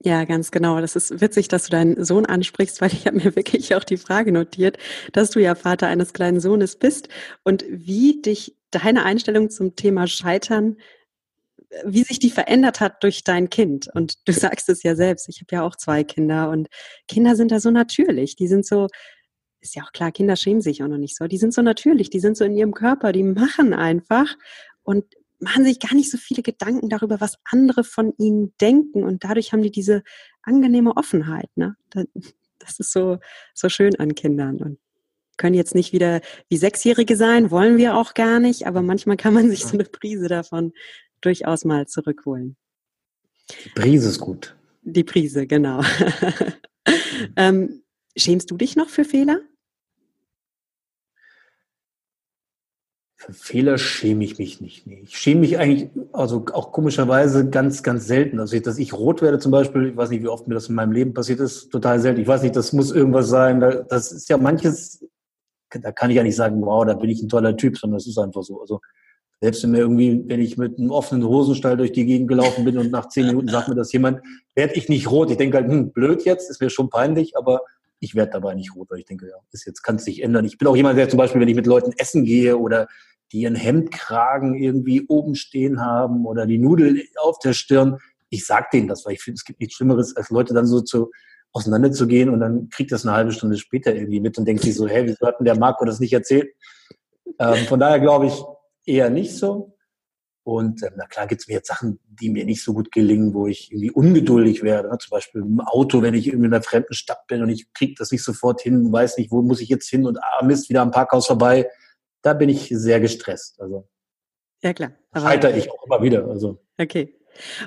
Ja, 0.03 0.25
ganz 0.25 0.51
genau. 0.51 0.79
Das 0.79 0.95
ist 0.95 1.21
witzig, 1.21 1.47
dass 1.47 1.65
du 1.65 1.71
deinen 1.71 2.03
Sohn 2.03 2.25
ansprichst, 2.25 2.81
weil 2.81 2.93
ich 2.93 3.07
habe 3.07 3.17
mir 3.17 3.35
wirklich 3.35 3.73
auch 3.75 3.83
die 3.83 3.97
Frage 3.97 4.31
notiert, 4.31 4.77
dass 5.13 5.31
du 5.31 5.39
ja 5.39 5.55
Vater 5.55 5.87
eines 5.87 6.13
kleinen 6.13 6.39
Sohnes 6.39 6.75
bist 6.75 7.09
und 7.43 7.65
wie 7.69 8.21
dich 8.21 8.55
deine 8.71 9.03
Einstellung 9.03 9.49
zum 9.49 9.75
Thema 9.75 10.07
Scheitern, 10.07 10.77
wie 11.83 12.03
sich 12.03 12.19
die 12.19 12.29
verändert 12.29 12.79
hat 12.79 13.03
durch 13.03 13.23
dein 13.23 13.49
Kind. 13.49 13.89
Und 13.93 14.27
du 14.27 14.33
sagst 14.33 14.69
es 14.69 14.83
ja 14.83 14.95
selbst, 14.95 15.27
ich 15.29 15.41
habe 15.41 15.55
ja 15.55 15.63
auch 15.63 15.75
zwei 15.75 16.03
Kinder 16.03 16.49
und 16.49 16.67
Kinder 17.07 17.35
sind 17.35 17.51
da 17.51 17.59
so 17.59 17.71
natürlich. 17.71 18.35
Die 18.35 18.47
sind 18.47 18.65
so, 18.65 18.87
ist 19.59 19.75
ja 19.75 19.83
auch 19.83 19.91
klar, 19.91 20.11
Kinder 20.11 20.35
schämen 20.35 20.61
sich 20.61 20.83
auch 20.83 20.87
noch 20.87 20.97
nicht 20.97 21.15
so. 21.15 21.27
Die 21.27 21.37
sind 21.37 21.53
so 21.53 21.61
natürlich, 21.61 22.09
die 22.09 22.19
sind 22.19 22.37
so 22.37 22.45
in 22.45 22.55
ihrem 22.55 22.73
Körper, 22.73 23.11
die 23.11 23.23
machen 23.23 23.73
einfach. 23.73 24.35
Und 24.83 25.03
machen 25.39 25.65
sich 25.65 25.79
gar 25.79 25.93
nicht 25.93 26.09
so 26.09 26.17
viele 26.17 26.41
Gedanken 26.41 26.89
darüber, 26.89 27.21
was 27.21 27.37
andere 27.45 27.83
von 27.83 28.13
ihnen 28.17 28.53
denken. 28.59 29.03
Und 29.03 29.23
dadurch 29.23 29.53
haben 29.53 29.61
die 29.61 29.71
diese 29.71 30.03
angenehme 30.41 30.95
Offenheit. 30.97 31.49
Ne? 31.55 31.75
Das 32.59 32.79
ist 32.79 32.91
so, 32.91 33.19
so 33.53 33.69
schön 33.69 33.95
an 33.99 34.15
Kindern. 34.15 34.57
Und 34.57 34.79
können 35.37 35.53
jetzt 35.53 35.75
nicht 35.75 35.93
wieder 35.93 36.21
wie 36.49 36.57
Sechsjährige 36.57 37.15
sein, 37.15 37.51
wollen 37.51 37.77
wir 37.77 37.95
auch 37.95 38.15
gar 38.15 38.39
nicht, 38.39 38.65
aber 38.65 38.81
manchmal 38.81 39.17
kann 39.17 39.35
man 39.35 39.49
sich 39.49 39.65
so 39.65 39.73
eine 39.73 39.83
Prise 39.83 40.27
davon 40.27 40.73
durchaus 41.21 41.63
mal 41.63 41.87
zurückholen. 41.87 42.57
Die 43.65 43.69
Prise 43.69 44.09
ist 44.09 44.19
gut. 44.19 44.55
Die 44.81 45.03
Prise, 45.03 45.45
genau. 45.45 45.81
ähm, 47.35 47.83
schämst 48.17 48.51
du 48.51 48.57
dich 48.57 48.75
noch 48.75 48.89
für 48.89 49.05
Fehler? 49.05 49.39
Für 53.19 53.33
Fehler 53.33 53.79
schäme 53.79 54.23
ich 54.23 54.37
mich 54.37 54.61
nicht. 54.61 54.85
Nee. 54.85 55.01
Ich 55.03 55.17
schäme 55.17 55.41
mich 55.41 55.57
eigentlich, 55.57 55.89
also 56.13 56.45
auch 56.53 56.71
komischerweise 56.71 57.49
ganz, 57.49 57.81
ganz 57.81 58.05
selten. 58.05 58.39
Also, 58.39 58.59
dass 58.59 58.77
ich 58.77 58.93
rot 58.93 59.23
werde 59.23 59.39
zum 59.39 59.51
Beispiel, 59.51 59.87
ich 59.87 59.97
weiß 59.97 60.11
nicht, 60.11 60.21
wie 60.21 60.27
oft 60.27 60.47
mir 60.47 60.53
das 60.53 60.69
in 60.69 60.75
meinem 60.75 60.91
Leben 60.91 61.15
passiert 61.15 61.39
ist, 61.39 61.71
total 61.71 61.99
selten. 61.99 62.21
Ich 62.21 62.27
weiß 62.27 62.43
nicht, 62.43 62.55
das 62.55 62.73
muss 62.73 62.91
irgendwas 62.91 63.27
sein. 63.27 63.59
Das 63.89 64.11
ist 64.11 64.29
ja 64.29 64.37
manches, 64.37 65.03
da 65.71 65.91
kann 65.91 66.11
ich 66.11 66.17
ja 66.17 66.23
nicht 66.23 66.35
sagen, 66.35 66.61
wow, 66.61 66.85
da 66.85 66.93
bin 66.93 67.09
ich 67.09 67.21
ein 67.23 67.27
toller 67.27 67.57
Typ, 67.57 67.77
sondern 67.77 67.97
es 67.97 68.05
ist 68.05 68.19
einfach 68.19 68.43
so. 68.43 68.61
Also, 68.61 68.81
selbst 69.41 69.63
wenn 69.63 69.71
mir 69.71 69.79
irgendwie, 69.79 70.23
wenn 70.27 70.39
ich 70.39 70.57
mit 70.57 70.77
einem 70.77 70.91
offenen 70.91 71.27
Hosenstall 71.27 71.75
durch 71.75 71.91
die 71.93 72.05
Gegend 72.05 72.27
gelaufen 72.27 72.65
bin 72.65 72.77
und 72.77 72.91
nach 72.91 73.09
zehn 73.09 73.25
Minuten 73.25 73.47
sagt 73.47 73.67
mir 73.67 73.75
das 73.75 73.91
jemand, 73.93 74.21
werde 74.53 74.75
ich 74.75 74.89
nicht 74.89 75.09
rot. 75.09 75.31
Ich 75.31 75.37
denke 75.37 75.57
halt, 75.57 75.69
hm, 75.71 75.91
blöd 75.91 76.23
jetzt, 76.23 76.51
ist 76.51 76.61
mir 76.61 76.69
schon 76.69 76.89
peinlich, 76.89 77.35
aber 77.35 77.61
ich 77.99 78.15
werde 78.15 78.33
dabei 78.33 78.53
nicht 78.53 78.75
rot, 78.75 78.89
weil 78.89 78.99
ich 78.99 79.05
denke, 79.05 79.27
ja, 79.27 79.35
ist 79.51 79.65
jetzt 79.65 79.81
kann 79.81 79.95
es 79.95 80.05
sich 80.05 80.21
ändern. 80.21 80.45
Ich 80.45 80.57
bin 80.57 80.67
auch 80.67 80.75
jemand, 80.75 80.97
der 80.97 81.09
zum 81.09 81.17
Beispiel, 81.17 81.41
wenn 81.41 81.47
ich 81.47 81.55
mit 81.55 81.67
Leuten 81.67 81.93
essen 81.97 82.25
gehe 82.25 82.57
oder 82.57 82.87
die 83.31 83.41
ihren 83.41 83.55
Hemdkragen 83.55 84.55
irgendwie 84.55 85.05
oben 85.07 85.35
stehen 85.35 85.81
haben 85.81 86.25
oder 86.25 86.45
die 86.45 86.57
Nudel 86.57 87.03
auf 87.17 87.39
der 87.39 87.53
Stirn, 87.53 87.97
ich 88.29 88.45
sag 88.45 88.71
denen 88.71 88.87
das, 88.87 89.05
weil 89.05 89.13
ich 89.13 89.21
finde, 89.21 89.35
es 89.35 89.45
gibt 89.45 89.59
nichts 89.59 89.75
Schlimmeres, 89.75 90.15
als 90.15 90.29
Leute 90.29 90.53
dann 90.53 90.65
so 90.65 90.81
zu 90.81 91.11
auseinanderzugehen 91.53 92.29
und 92.29 92.39
dann 92.39 92.69
kriegt 92.69 92.91
das 92.91 93.05
eine 93.05 93.15
halbe 93.15 93.31
Stunde 93.31 93.57
später 93.57 93.95
irgendwie 93.95 94.19
mit 94.19 94.37
und 94.37 94.45
denkt 94.45 94.63
sich 94.63 94.75
so, 94.75 94.87
hä, 94.87 95.03
wieso 95.05 95.25
hat 95.25 95.39
denn 95.39 95.45
der 95.45 95.57
Marco 95.57 95.85
das 95.85 95.99
nicht 95.99 96.13
erzählt? 96.13 96.53
Ähm, 97.39 97.65
von 97.65 97.79
daher 97.79 97.99
glaube 97.99 98.27
ich 98.27 98.43
eher 98.85 99.09
nicht 99.09 99.35
so. 99.35 99.76
Und 100.47 100.81
ähm, 100.81 100.93
na 100.95 101.05
klar 101.07 101.27
gibt 101.27 101.41
es 101.41 101.49
mir 101.49 101.55
jetzt 101.55 101.67
Sachen, 101.67 101.99
die 102.05 102.29
mir 102.29 102.45
nicht 102.45 102.63
so 102.63 102.73
gut 102.73 102.93
gelingen, 102.93 103.33
wo 103.33 103.47
ich 103.47 103.69
irgendwie 103.69 103.91
ungeduldig 103.91 104.63
werde. 104.63 104.87
Ne? 104.87 104.97
Zum 104.97 105.09
Beispiel 105.09 105.41
im 105.41 105.59
Auto, 105.59 106.01
wenn 106.01 106.13
ich 106.13 106.27
irgendwie 106.27 106.45
in 106.45 106.53
einer 106.53 106.63
fremden 106.63 106.93
Stadt 106.93 107.27
bin 107.27 107.41
und 107.41 107.49
ich 107.49 107.73
kriege 107.73 107.95
das 107.97 108.13
nicht 108.13 108.23
sofort 108.23 108.61
hin, 108.61 108.89
weiß 108.89 109.17
nicht, 109.17 109.29
wo 109.29 109.41
muss 109.41 109.59
ich 109.59 109.67
jetzt 109.67 109.89
hin 109.89 110.05
und 110.05 110.17
ah, 110.23 110.45
Mist, 110.45 110.69
wieder 110.69 110.83
am 110.83 110.91
Parkhaus 110.91 111.27
vorbei. 111.27 111.69
Da 112.21 112.33
bin 112.33 112.47
ich 112.47 112.69
sehr 112.71 113.01
gestresst. 113.01 113.59
Also 113.59 113.89
ja 114.63 114.71
klar. 114.71 114.93
Scheitere 115.13 115.57
ich 115.57 115.69
auch 115.69 115.85
immer 115.85 116.01
wieder. 116.01 116.25
Also. 116.25 116.63
Okay. 116.77 117.13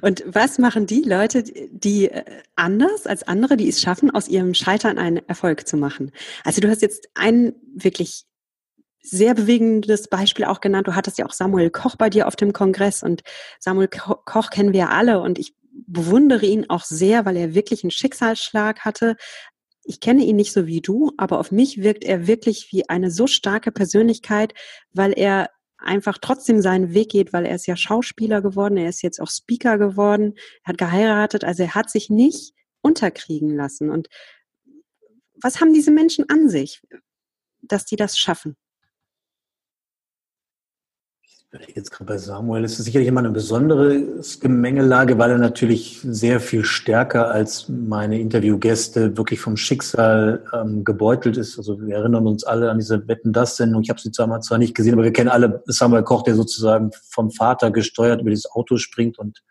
Und 0.00 0.24
was 0.26 0.58
machen 0.58 0.86
die 0.86 1.02
Leute, 1.02 1.42
die 1.42 2.10
äh, 2.10 2.24
anders 2.56 3.06
als 3.06 3.28
andere, 3.28 3.58
die 3.58 3.68
es 3.68 3.82
schaffen, 3.82 4.10
aus 4.10 4.26
ihrem 4.26 4.54
Scheitern 4.54 4.96
einen 4.96 5.18
Erfolg 5.28 5.68
zu 5.68 5.76
machen? 5.76 6.12
Also 6.44 6.62
du 6.62 6.70
hast 6.70 6.80
jetzt 6.80 7.10
einen 7.12 7.52
wirklich 7.74 8.24
sehr 9.02 9.34
bewegendes 9.34 10.08
Beispiel 10.08 10.44
auch 10.44 10.60
genannt. 10.60 10.86
Du 10.86 10.94
hattest 10.94 11.18
ja 11.18 11.26
auch 11.26 11.32
Samuel 11.32 11.70
Koch 11.70 11.96
bei 11.96 12.10
dir 12.10 12.26
auf 12.26 12.36
dem 12.36 12.52
Kongress 12.52 13.02
und 13.02 13.22
Samuel 13.58 13.88
Koch 13.88 14.50
kennen 14.50 14.72
wir 14.72 14.90
alle 14.90 15.20
und 15.20 15.38
ich 15.38 15.54
bewundere 15.86 16.46
ihn 16.46 16.68
auch 16.68 16.84
sehr, 16.84 17.24
weil 17.24 17.36
er 17.36 17.54
wirklich 17.54 17.84
einen 17.84 17.90
Schicksalsschlag 17.90 18.80
hatte. 18.80 19.16
Ich 19.84 20.00
kenne 20.00 20.24
ihn 20.24 20.36
nicht 20.36 20.52
so 20.52 20.66
wie 20.66 20.80
du, 20.80 21.12
aber 21.16 21.38
auf 21.38 21.50
mich 21.50 21.82
wirkt 21.82 22.04
er 22.04 22.26
wirklich 22.26 22.68
wie 22.72 22.88
eine 22.88 23.10
so 23.10 23.26
starke 23.26 23.72
Persönlichkeit, 23.72 24.54
weil 24.92 25.12
er 25.12 25.50
einfach 25.78 26.18
trotzdem 26.18 26.60
seinen 26.60 26.92
Weg 26.92 27.10
geht, 27.10 27.32
weil 27.32 27.46
er 27.46 27.54
ist 27.54 27.66
ja 27.66 27.76
Schauspieler 27.76 28.42
geworden, 28.42 28.76
er 28.76 28.88
ist 28.88 29.02
jetzt 29.02 29.20
auch 29.20 29.30
Speaker 29.30 29.78
geworden, 29.78 30.34
er 30.64 30.70
hat 30.70 30.78
geheiratet, 30.78 31.44
also 31.44 31.62
er 31.62 31.74
hat 31.74 31.90
sich 31.90 32.10
nicht 32.10 32.52
unterkriegen 32.82 33.56
lassen. 33.56 33.90
Und 33.90 34.08
was 35.40 35.60
haben 35.60 35.72
diese 35.72 35.90
Menschen 35.90 36.28
an 36.28 36.48
sich, 36.48 36.82
dass 37.62 37.86
die 37.86 37.96
das 37.96 38.18
schaffen? 38.18 38.56
Jetzt 41.74 41.90
gerade 41.90 42.04
bei 42.04 42.16
Samuel 42.16 42.62
ist 42.62 42.78
es 42.78 42.84
sicherlich 42.84 43.08
immer 43.08 43.18
eine 43.18 43.32
besondere 43.32 44.04
Gemengelage, 44.40 45.18
weil 45.18 45.32
er 45.32 45.38
natürlich 45.38 45.98
sehr 46.00 46.38
viel 46.38 46.64
stärker 46.64 47.32
als 47.32 47.68
meine 47.68 48.20
Interviewgäste 48.20 49.16
wirklich 49.16 49.40
vom 49.40 49.56
Schicksal 49.56 50.44
ähm, 50.52 50.84
gebeutelt 50.84 51.36
ist. 51.36 51.58
Also 51.58 51.80
wir 51.80 51.96
erinnern 51.96 52.28
uns 52.28 52.44
alle 52.44 52.70
an 52.70 52.78
diese 52.78 53.08
Wetten 53.08 53.32
das 53.32 53.56
Sendung. 53.56 53.82
Ich 53.82 53.90
habe 53.90 54.00
sie 54.00 54.12
damals 54.12 54.46
zwar 54.46 54.58
nicht 54.58 54.76
gesehen, 54.76 54.92
aber 54.92 55.02
wir 55.02 55.12
kennen 55.12 55.28
alle 55.28 55.60
Samuel 55.66 56.04
Koch, 56.04 56.22
der 56.22 56.36
sozusagen 56.36 56.92
vom 57.08 57.32
Vater 57.32 57.72
gesteuert 57.72 58.20
über 58.20 58.30
dieses 58.30 58.48
Auto 58.48 58.76
springt 58.76 59.18
und 59.18 59.42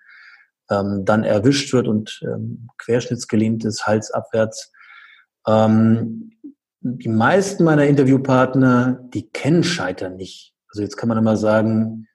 ähm, 0.69 1.03
dann 1.03 1.25
erwischt 1.25 1.73
wird 1.73 1.89
und 1.89 2.21
ähm, 2.23 2.69
querschnittsgelähmt 2.77 3.65
ist, 3.65 3.87
halsabwärts. 3.87 4.71
Ähm, 5.45 6.31
die 6.79 7.09
meisten 7.09 7.65
meiner 7.65 7.87
Interviewpartner, 7.87 9.01
die 9.13 9.29
kennen 9.29 9.65
Scheitern 9.65 10.15
nicht 10.15 10.55
also 10.69 10.81
jetzt 10.81 10.97
kann 10.97 11.09
man 11.09 11.17
immer 11.17 11.37
sagen, 11.37 12.07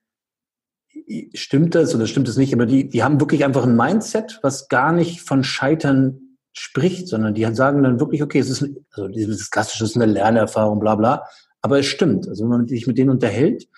stimmt 1.35 1.75
das 1.75 1.95
oder 1.95 2.07
stimmt 2.07 2.29
es 2.29 2.37
nicht, 2.37 2.55
aber 2.55 2.67
die, 2.67 2.89
die 2.89 3.03
haben 3.03 3.21
wirklich 3.21 3.45
einfach 3.45 3.65
ein 3.65 3.77
Mindset, 3.77 4.39
was 4.43 4.69
gar 4.69 4.93
nicht 4.93 5.21
von 5.21 5.45
Scheitern 5.45 6.39
spricht, 6.53 7.09
sondern 7.09 7.35
die 7.35 7.45
sagen 7.55 7.83
dann 7.83 8.01
wirklich, 8.01 8.23
okay, 8.23 8.39
es 8.39 8.49
ist, 8.49 8.65
also 8.93 9.09
dieses 9.09 9.51
klassische 9.51 9.85
ist 9.85 9.97
eine 9.97 10.07
Lernerfahrung, 10.07 10.79
bla 10.79 10.95
bla, 10.95 11.25
aber 11.61 11.81
es 11.81 11.87
stimmt. 11.87 12.29
Also 12.29 12.45
wenn 12.45 12.51
man 12.51 12.69
sich 12.69 12.87
mit 12.87 12.97
denen 12.97 13.11
unterhält, 13.11 13.69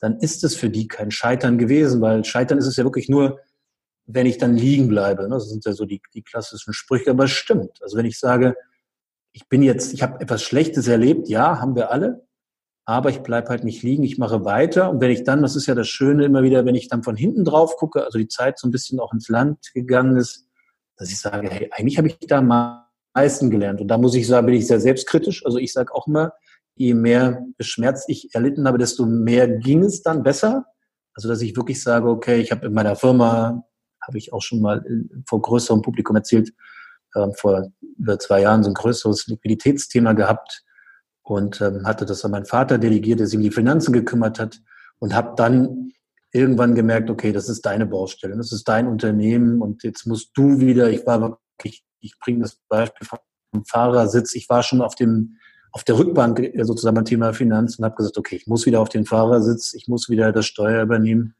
dann 0.00 0.18
ist 0.18 0.44
es 0.44 0.54
für 0.54 0.68
die 0.68 0.86
kein 0.88 1.10
Scheitern 1.10 1.56
gewesen, 1.56 2.00
weil 2.02 2.24
Scheitern 2.24 2.58
ist 2.58 2.66
es 2.66 2.76
ja 2.76 2.84
wirklich 2.84 3.08
nur, 3.08 3.40
wenn 4.04 4.26
ich 4.26 4.38
dann 4.38 4.54
liegen 4.54 4.88
bleibe. 4.88 5.22
Ne? 5.22 5.30
Das 5.30 5.48
sind 5.48 5.64
ja 5.64 5.72
so 5.72 5.86
die, 5.86 6.02
die 6.14 6.22
klassischen 6.22 6.74
Sprüche, 6.74 7.10
aber 7.10 7.24
es 7.24 7.30
stimmt. 7.30 7.82
Also 7.82 7.96
wenn 7.96 8.06
ich 8.06 8.18
sage, 8.18 8.54
ich 9.32 9.48
bin 9.48 9.62
jetzt, 9.62 9.94
ich 9.94 10.02
habe 10.02 10.20
etwas 10.20 10.42
Schlechtes 10.42 10.86
erlebt, 10.88 11.28
ja, 11.28 11.60
haben 11.60 11.74
wir 11.74 11.90
alle, 11.90 12.25
aber 12.88 13.10
ich 13.10 13.18
bleibe 13.18 13.48
halt 13.48 13.64
nicht 13.64 13.82
liegen, 13.82 14.04
ich 14.04 14.16
mache 14.16 14.44
weiter. 14.44 14.88
Und 14.90 15.00
wenn 15.00 15.10
ich 15.10 15.24
dann, 15.24 15.42
das 15.42 15.56
ist 15.56 15.66
ja 15.66 15.74
das 15.74 15.88
Schöne 15.88 16.24
immer 16.24 16.44
wieder, 16.44 16.64
wenn 16.64 16.76
ich 16.76 16.88
dann 16.88 17.02
von 17.02 17.16
hinten 17.16 17.44
drauf 17.44 17.76
gucke, 17.76 18.04
also 18.04 18.16
die 18.16 18.28
Zeit 18.28 18.60
so 18.60 18.68
ein 18.68 18.70
bisschen 18.70 19.00
auch 19.00 19.12
ins 19.12 19.28
Land 19.28 19.72
gegangen 19.74 20.16
ist, 20.16 20.46
dass 20.96 21.10
ich 21.10 21.18
sage, 21.18 21.50
hey, 21.50 21.68
eigentlich 21.72 21.98
habe 21.98 22.06
ich 22.06 22.16
da 22.20 22.38
am 22.38 22.84
meisten 23.12 23.50
gelernt. 23.50 23.80
Und 23.80 23.88
da 23.88 23.98
muss 23.98 24.14
ich 24.14 24.28
sagen, 24.28 24.46
bin 24.46 24.54
ich 24.54 24.68
sehr 24.68 24.78
selbstkritisch. 24.78 25.44
Also 25.44 25.58
ich 25.58 25.72
sage 25.72 25.92
auch 25.92 26.06
immer, 26.06 26.32
je 26.76 26.94
mehr 26.94 27.44
Schmerz 27.58 28.04
ich 28.06 28.32
erlitten 28.34 28.68
habe, 28.68 28.78
desto 28.78 29.04
mehr 29.04 29.48
ging 29.48 29.82
es 29.82 30.02
dann 30.02 30.22
besser. 30.22 30.66
Also 31.12 31.28
dass 31.28 31.42
ich 31.42 31.56
wirklich 31.56 31.82
sage, 31.82 32.08
okay, 32.08 32.40
ich 32.40 32.52
habe 32.52 32.66
in 32.66 32.72
meiner 32.72 32.94
Firma, 32.94 33.64
habe 34.00 34.18
ich 34.18 34.32
auch 34.32 34.42
schon 34.42 34.60
mal 34.60 34.84
vor 35.26 35.42
größerem 35.42 35.82
Publikum 35.82 36.14
erzählt, 36.14 36.52
äh, 37.14 37.26
vor 37.34 37.66
über 37.98 38.20
zwei 38.20 38.42
Jahren 38.42 38.62
so 38.62 38.70
ein 38.70 38.74
größeres 38.74 39.26
Liquiditätsthema 39.26 40.12
gehabt 40.12 40.62
und 41.26 41.60
ähm, 41.60 41.86
hatte 41.86 42.06
das 42.06 42.24
an 42.24 42.30
meinen 42.30 42.46
Vater 42.46 42.78
delegiert, 42.78 43.20
der 43.20 43.26
sich 43.26 43.36
um 43.36 43.42
die 43.42 43.50
Finanzen 43.50 43.92
gekümmert 43.92 44.38
hat 44.38 44.60
und 45.00 45.14
habe 45.14 45.34
dann 45.36 45.92
irgendwann 46.32 46.74
gemerkt, 46.74 47.10
okay, 47.10 47.32
das 47.32 47.48
ist 47.48 47.66
deine 47.66 47.86
Baustelle, 47.86 48.36
das 48.36 48.52
ist 48.52 48.68
dein 48.68 48.86
Unternehmen 48.86 49.60
und 49.60 49.82
jetzt 49.82 50.06
musst 50.06 50.30
du 50.34 50.60
wieder, 50.60 50.90
ich 50.90 51.04
war 51.06 51.20
wirklich, 51.20 51.84
ich 52.00 52.18
bringe 52.20 52.42
das 52.42 52.58
Beispiel 52.68 53.06
vom 53.06 53.64
Fahrersitz, 53.64 54.34
ich 54.34 54.48
war 54.48 54.62
schon 54.62 54.80
auf 54.80 54.94
dem 54.94 55.36
auf 55.72 55.84
der 55.84 55.98
Rückbank 55.98 56.38
äh, 56.38 56.64
sozusagen 56.64 56.94
beim 56.94 57.04
Thema 57.04 57.34
Finanzen 57.34 57.82
und 57.82 57.86
habe 57.86 57.96
gesagt, 57.96 58.16
okay, 58.16 58.36
ich 58.36 58.46
muss 58.46 58.64
wieder 58.64 58.80
auf 58.80 58.88
den 58.88 59.04
Fahrersitz, 59.04 59.74
ich 59.74 59.88
muss 59.88 60.08
wieder 60.08 60.32
das 60.32 60.46
Steuer 60.46 60.82
übernehmen. 60.82 61.34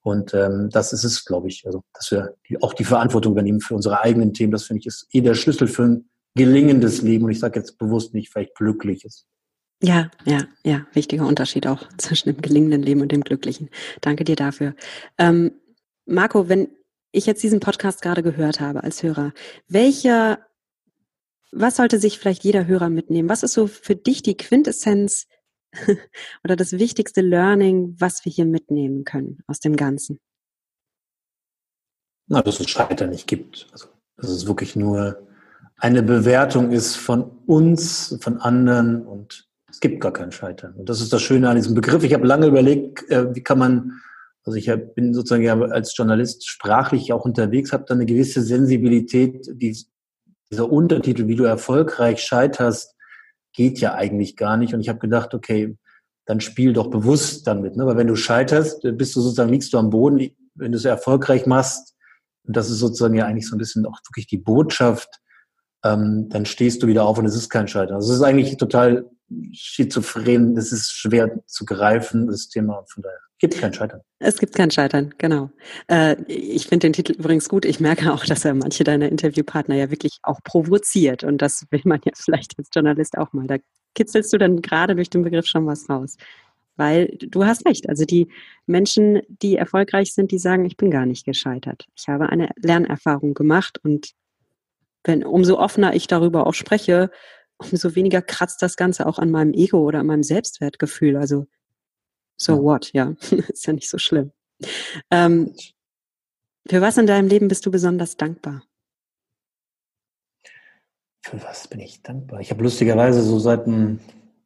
Und 0.00 0.32
ähm, 0.32 0.70
das 0.70 0.94
ist 0.94 1.04
es, 1.04 1.24
glaube 1.26 1.48
ich, 1.48 1.66
also 1.66 1.82
dass 1.92 2.10
wir 2.10 2.34
die, 2.48 2.62
auch 2.62 2.72
die 2.72 2.84
Verantwortung 2.84 3.32
übernehmen 3.32 3.60
für 3.60 3.74
unsere 3.74 4.00
eigenen 4.00 4.32
Themen. 4.32 4.52
Das 4.52 4.64
finde 4.64 4.80
ich 4.80 4.86
ist 4.86 5.06
eh 5.12 5.20
der 5.20 5.34
Schlüssel 5.34 5.68
für 5.68 5.82
ein 5.82 6.08
gelingendes 6.34 7.02
Leben, 7.02 7.24
und 7.24 7.30
ich 7.30 7.40
sage 7.40 7.58
jetzt 7.58 7.78
bewusst 7.78 8.14
nicht 8.14 8.30
vielleicht 8.30 8.54
glückliches. 8.54 9.26
Ja, 9.82 10.10
ja, 10.24 10.46
ja, 10.64 10.86
wichtiger 10.92 11.26
Unterschied 11.26 11.66
auch 11.66 11.88
zwischen 11.98 12.30
dem 12.30 12.40
gelingenden 12.40 12.82
Leben 12.82 13.00
und 13.00 13.12
dem 13.12 13.22
glücklichen. 13.22 13.70
Danke 14.00 14.24
dir 14.24 14.36
dafür. 14.36 14.74
Ähm, 15.18 15.52
Marco, 16.06 16.48
wenn 16.48 16.68
ich 17.12 17.26
jetzt 17.26 17.42
diesen 17.42 17.60
Podcast 17.60 18.02
gerade 18.02 18.22
gehört 18.22 18.60
habe 18.60 18.82
als 18.82 19.02
Hörer, 19.02 19.32
welcher, 19.68 20.44
was 21.52 21.76
sollte 21.76 21.98
sich 21.98 22.18
vielleicht 22.18 22.44
jeder 22.44 22.66
Hörer 22.66 22.90
mitnehmen? 22.90 23.28
Was 23.28 23.42
ist 23.42 23.52
so 23.52 23.66
für 23.66 23.94
dich 23.94 24.22
die 24.22 24.36
Quintessenz 24.36 25.26
oder 26.44 26.56
das 26.56 26.72
wichtigste 26.72 27.20
Learning, 27.20 27.94
was 27.98 28.24
wir 28.24 28.32
hier 28.32 28.46
mitnehmen 28.46 29.04
können 29.04 29.42
aus 29.46 29.60
dem 29.60 29.76
Ganzen? 29.76 30.18
Na, 32.26 32.42
dass 32.42 32.58
es 32.58 32.70
Scheitern 32.70 33.10
nicht 33.10 33.26
gibt. 33.26 33.68
Also, 33.72 33.88
dass 34.16 34.30
es 34.30 34.46
wirklich 34.46 34.76
nur 34.76 35.26
eine 35.76 36.02
Bewertung 36.02 36.70
ist 36.70 36.96
von 36.96 37.30
uns, 37.46 38.18
von 38.20 38.38
anderen 38.38 39.06
und 39.06 39.48
es 39.70 39.80
gibt 39.80 40.00
gar 40.00 40.12
kein 40.12 40.30
Scheitern. 40.30 40.74
Und 40.74 40.88
das 40.88 41.00
ist 41.00 41.12
das 41.12 41.22
Schöne 41.22 41.48
an 41.48 41.56
diesem 41.56 41.74
Begriff. 41.74 42.04
Ich 42.04 42.14
habe 42.14 42.26
lange 42.26 42.46
überlegt, 42.46 43.10
äh, 43.10 43.34
wie 43.34 43.42
kann 43.42 43.58
man, 43.58 43.92
also 44.44 44.56
ich 44.56 44.70
bin 44.94 45.12
sozusagen 45.12 45.42
ja 45.42 45.58
als 45.60 45.96
Journalist 45.96 46.46
sprachlich 46.48 47.12
auch 47.12 47.24
unterwegs, 47.24 47.72
habe 47.72 47.84
da 47.86 47.94
eine 47.94 48.06
gewisse 48.06 48.40
Sensibilität, 48.42 49.46
die, 49.52 49.76
dieser 50.50 50.70
Untertitel, 50.70 51.26
wie 51.26 51.34
du 51.34 51.44
erfolgreich 51.44 52.22
scheiterst, 52.22 52.94
geht 53.52 53.80
ja 53.80 53.94
eigentlich 53.94 54.36
gar 54.36 54.56
nicht. 54.56 54.74
Und 54.74 54.80
ich 54.80 54.88
habe 54.88 55.00
gedacht, 55.00 55.34
okay, 55.34 55.76
dann 56.26 56.40
spiel 56.40 56.72
doch 56.72 56.88
bewusst 56.88 57.46
damit. 57.46 57.76
Ne? 57.76 57.86
Weil 57.86 57.96
wenn 57.96 58.06
du 58.06 58.16
scheiterst, 58.16 58.82
bist 58.82 59.16
du 59.16 59.20
sozusagen, 59.20 59.50
liegst 59.50 59.72
du 59.72 59.78
am 59.78 59.90
Boden. 59.90 60.30
Wenn 60.54 60.72
du 60.72 60.78
es 60.78 60.84
erfolgreich 60.84 61.46
machst, 61.46 61.94
und 62.46 62.56
das 62.56 62.70
ist 62.70 62.78
sozusagen 62.78 63.14
ja 63.14 63.26
eigentlich 63.26 63.48
so 63.48 63.56
ein 63.56 63.58
bisschen 63.58 63.86
auch 63.86 63.98
wirklich 64.08 64.26
die 64.26 64.38
Botschaft, 64.38 65.20
ähm, 65.84 66.28
dann 66.30 66.46
stehst 66.46 66.82
du 66.82 66.86
wieder 66.86 67.04
auf 67.04 67.18
und 67.18 67.26
es 67.26 67.36
ist 67.36 67.50
kein 67.50 67.68
Scheitern. 67.68 67.96
Also 67.96 68.12
es 68.12 68.18
ist 68.18 68.24
eigentlich 68.24 68.56
total 68.56 69.08
schizophren, 69.52 70.56
es 70.56 70.72
ist 70.72 70.92
schwer 70.92 71.40
zu 71.46 71.64
greifen, 71.64 72.26
das 72.26 72.48
Thema. 72.48 72.84
Von 72.88 73.02
daher 73.02 73.18
gibt 73.38 73.60
kein 73.60 73.72
Scheitern. 73.72 74.00
Es 74.18 74.38
gibt 74.38 74.54
kein 74.54 74.70
Scheitern, 74.70 75.14
genau. 75.18 75.50
Äh, 75.88 76.16
ich 76.26 76.66
finde 76.66 76.86
den 76.86 76.92
Titel 76.94 77.12
übrigens 77.12 77.48
gut. 77.48 77.64
Ich 77.64 77.80
merke 77.80 78.12
auch, 78.12 78.24
dass 78.24 78.44
er 78.44 78.54
manche 78.54 78.84
deiner 78.84 79.08
Interviewpartner 79.08 79.74
ja 79.74 79.90
wirklich 79.90 80.18
auch 80.22 80.40
provoziert. 80.42 81.24
Und 81.24 81.42
das 81.42 81.66
will 81.70 81.82
man 81.84 82.00
ja 82.04 82.12
vielleicht 82.16 82.58
als 82.58 82.68
Journalist 82.74 83.18
auch 83.18 83.32
mal. 83.32 83.46
Da 83.46 83.56
kitzelst 83.94 84.32
du 84.32 84.38
dann 84.38 84.62
gerade 84.62 84.94
durch 84.94 85.10
den 85.10 85.22
Begriff 85.22 85.46
schon 85.46 85.66
was 85.66 85.88
raus. 85.88 86.16
Weil 86.76 87.16
du 87.20 87.44
hast 87.44 87.66
recht. 87.66 87.88
Also 87.88 88.04
die 88.04 88.28
Menschen, 88.66 89.20
die 89.28 89.56
erfolgreich 89.56 90.12
sind, 90.12 90.32
die 90.32 90.38
sagen, 90.38 90.64
ich 90.64 90.76
bin 90.76 90.90
gar 90.90 91.06
nicht 91.06 91.24
gescheitert. 91.24 91.86
Ich 91.94 92.08
habe 92.08 92.30
eine 92.30 92.50
Lernerfahrung 92.56 93.34
gemacht 93.34 93.78
und 93.84 94.14
wenn 95.04 95.24
umso 95.24 95.58
offener 95.58 95.94
ich 95.94 96.06
darüber 96.06 96.46
auch 96.46 96.54
spreche, 96.54 97.10
umso 97.58 97.94
weniger 97.94 98.22
kratzt 98.22 98.62
das 98.62 98.76
Ganze 98.76 99.06
auch 99.06 99.18
an 99.18 99.30
meinem 99.30 99.52
Ego 99.52 99.78
oder 99.78 100.00
an 100.00 100.06
meinem 100.06 100.22
Selbstwertgefühl. 100.22 101.16
Also 101.16 101.46
so 102.36 102.62
what, 102.62 102.92
ja, 102.92 103.14
ist 103.48 103.66
ja 103.66 103.72
nicht 103.72 103.88
so 103.88 103.98
schlimm. 103.98 104.32
Ähm, 105.10 105.54
für 106.66 106.80
was 106.80 106.96
in 106.96 107.06
deinem 107.06 107.28
Leben 107.28 107.48
bist 107.48 107.66
du 107.66 107.70
besonders 107.70 108.16
dankbar? 108.16 108.62
Für 111.22 111.42
was 111.42 111.68
bin 111.68 111.80
ich 111.80 112.02
dankbar? 112.02 112.40
Ich 112.40 112.50
habe 112.50 112.62
lustigerweise 112.62 113.22
so 113.22 113.38
seit 113.38 113.66
ein 113.66 114.00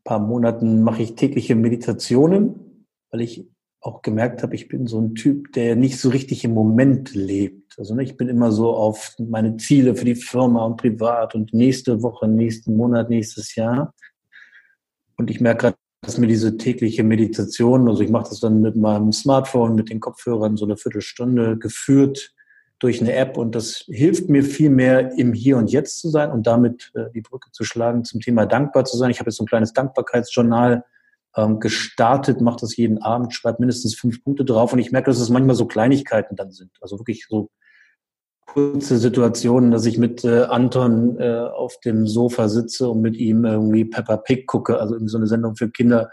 paar 0.05 0.19
Monaten 0.19 0.83
mache 0.83 1.03
ich 1.03 1.15
tägliche 1.15 1.55
Meditationen, 1.55 2.87
weil 3.11 3.21
ich 3.21 3.49
auch 3.81 4.03
gemerkt 4.03 4.43
habe, 4.43 4.55
ich 4.55 4.69
bin 4.69 4.87
so 4.87 5.01
ein 5.01 5.15
Typ, 5.15 5.53
der 5.53 5.77
nicht 5.77 5.99
so 5.99 6.09
richtig 6.09 6.45
im 6.45 6.53
Moment 6.53 7.15
lebt. 7.15 7.79
Also 7.79 7.95
ne, 7.95 8.03
ich 8.03 8.17
bin 8.17 8.29
immer 8.29 8.51
so 8.51 8.71
auf 8.75 9.15
meine 9.19 9.57
Ziele 9.57 9.95
für 9.95 10.05
die 10.05 10.17
Firma 10.17 10.65
und 10.65 10.77
privat 10.77 11.35
und 11.35 11.55
nächste 11.55 12.03
Woche, 12.03 12.27
nächsten 12.27 12.77
Monat, 12.77 13.09
nächstes 13.09 13.55
Jahr. 13.55 13.95
Und 15.17 15.31
ich 15.31 15.41
merke 15.41 15.61
gerade, 15.61 15.77
dass 16.03 16.19
mir 16.19 16.27
diese 16.27 16.57
tägliche 16.57 17.05
Meditation, 17.05 17.89
also 17.89 18.03
ich 18.03 18.11
mache 18.11 18.31
das 18.31 18.41
dann 18.41 18.61
mit 18.61 18.77
meinem 18.77 19.13
Smartphone, 19.13 19.75
mit 19.75 19.91
den 19.91 20.01
Kopfhörern 20.01 20.57
so 20.57 20.65
eine 20.65 20.77
Viertelstunde 20.77 21.59
geführt 21.59 22.35
durch 22.81 23.01
eine 23.01 23.13
App 23.15 23.37
und 23.37 23.55
das 23.55 23.85
hilft 23.89 24.29
mir 24.29 24.45
viel 24.45 24.71
mehr 24.71 25.13
im 25.19 25.33
Hier 25.33 25.57
und 25.57 25.71
Jetzt 25.71 25.99
zu 26.01 26.11
sein 26.11 26.31
und 26.31 26.47
damit 26.47 26.93
äh, 26.95 27.11
die 27.13 27.21
Brücke 27.21 27.51
zu 27.51 27.65
schlagen 27.65 28.05
zum 28.05 28.21
Thema 28.21 28.47
dankbar 28.47 28.85
zu 28.85 28.97
sein. 28.97 29.11
Ich 29.11 29.19
habe 29.19 29.31
jetzt 29.31 29.37
so 29.37 29.45
ein 29.45 29.49
kleines 29.49 29.73
Dankbarkeitsjournal 29.73 30.85
ähm, 31.39 31.61
gestartet, 31.61 32.41
mache 32.41 32.59
das 32.61 32.77
jeden 32.77 32.99
Abend, 32.99 33.33
schreibe 33.33 33.61
mindestens 33.61 33.95
fünf 33.95 34.25
Punkte 34.25 34.45
drauf 34.45 34.73
und 34.73 34.81
ich 34.81 34.91
merke, 34.91 35.11
dass 35.11 35.21
es 35.21 35.31
manchmal 35.31 35.55
so 35.55 35.67
Kleinigkeiten 35.67 36.35
dann 36.35 36.51
sind. 36.51 36.73
Also 36.81 36.99
wirklich 36.99 37.27
so 37.29 37.51
kurze 38.45 38.99
Situationen, 38.99 39.71
dass 39.71 39.87
ich 39.87 39.99
mit 39.99 40.25
äh, 40.25 40.43
Anton 40.45 41.21
äh, 41.21 41.47
auf 41.53 41.79
dem 41.81 42.07
Sofa 42.07 42.49
sitze 42.49 42.89
und 42.89 43.03
mit 43.03 43.17
ihm 43.17 43.45
irgendwie 43.45 43.85
Peppa 43.85 44.17
Pig 44.17 44.47
gucke, 44.47 44.81
also 44.81 44.95
irgendwie 44.95 45.11
so 45.13 45.19
eine 45.19 45.27
Sendung 45.29 45.55
für 45.55 45.71
Kinder 45.71 46.11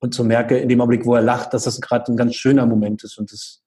und 0.00 0.12
so 0.12 0.24
merke 0.24 0.58
in 0.58 0.68
dem 0.68 0.80
Augenblick, 0.80 1.06
wo 1.06 1.14
er 1.14 1.22
lacht, 1.22 1.54
dass 1.54 1.64
das 1.64 1.80
gerade 1.80 2.10
ein 2.10 2.16
ganz 2.16 2.34
schöner 2.34 2.66
Moment 2.66 3.04
ist 3.04 3.16
und 3.16 3.30
das 3.30 3.62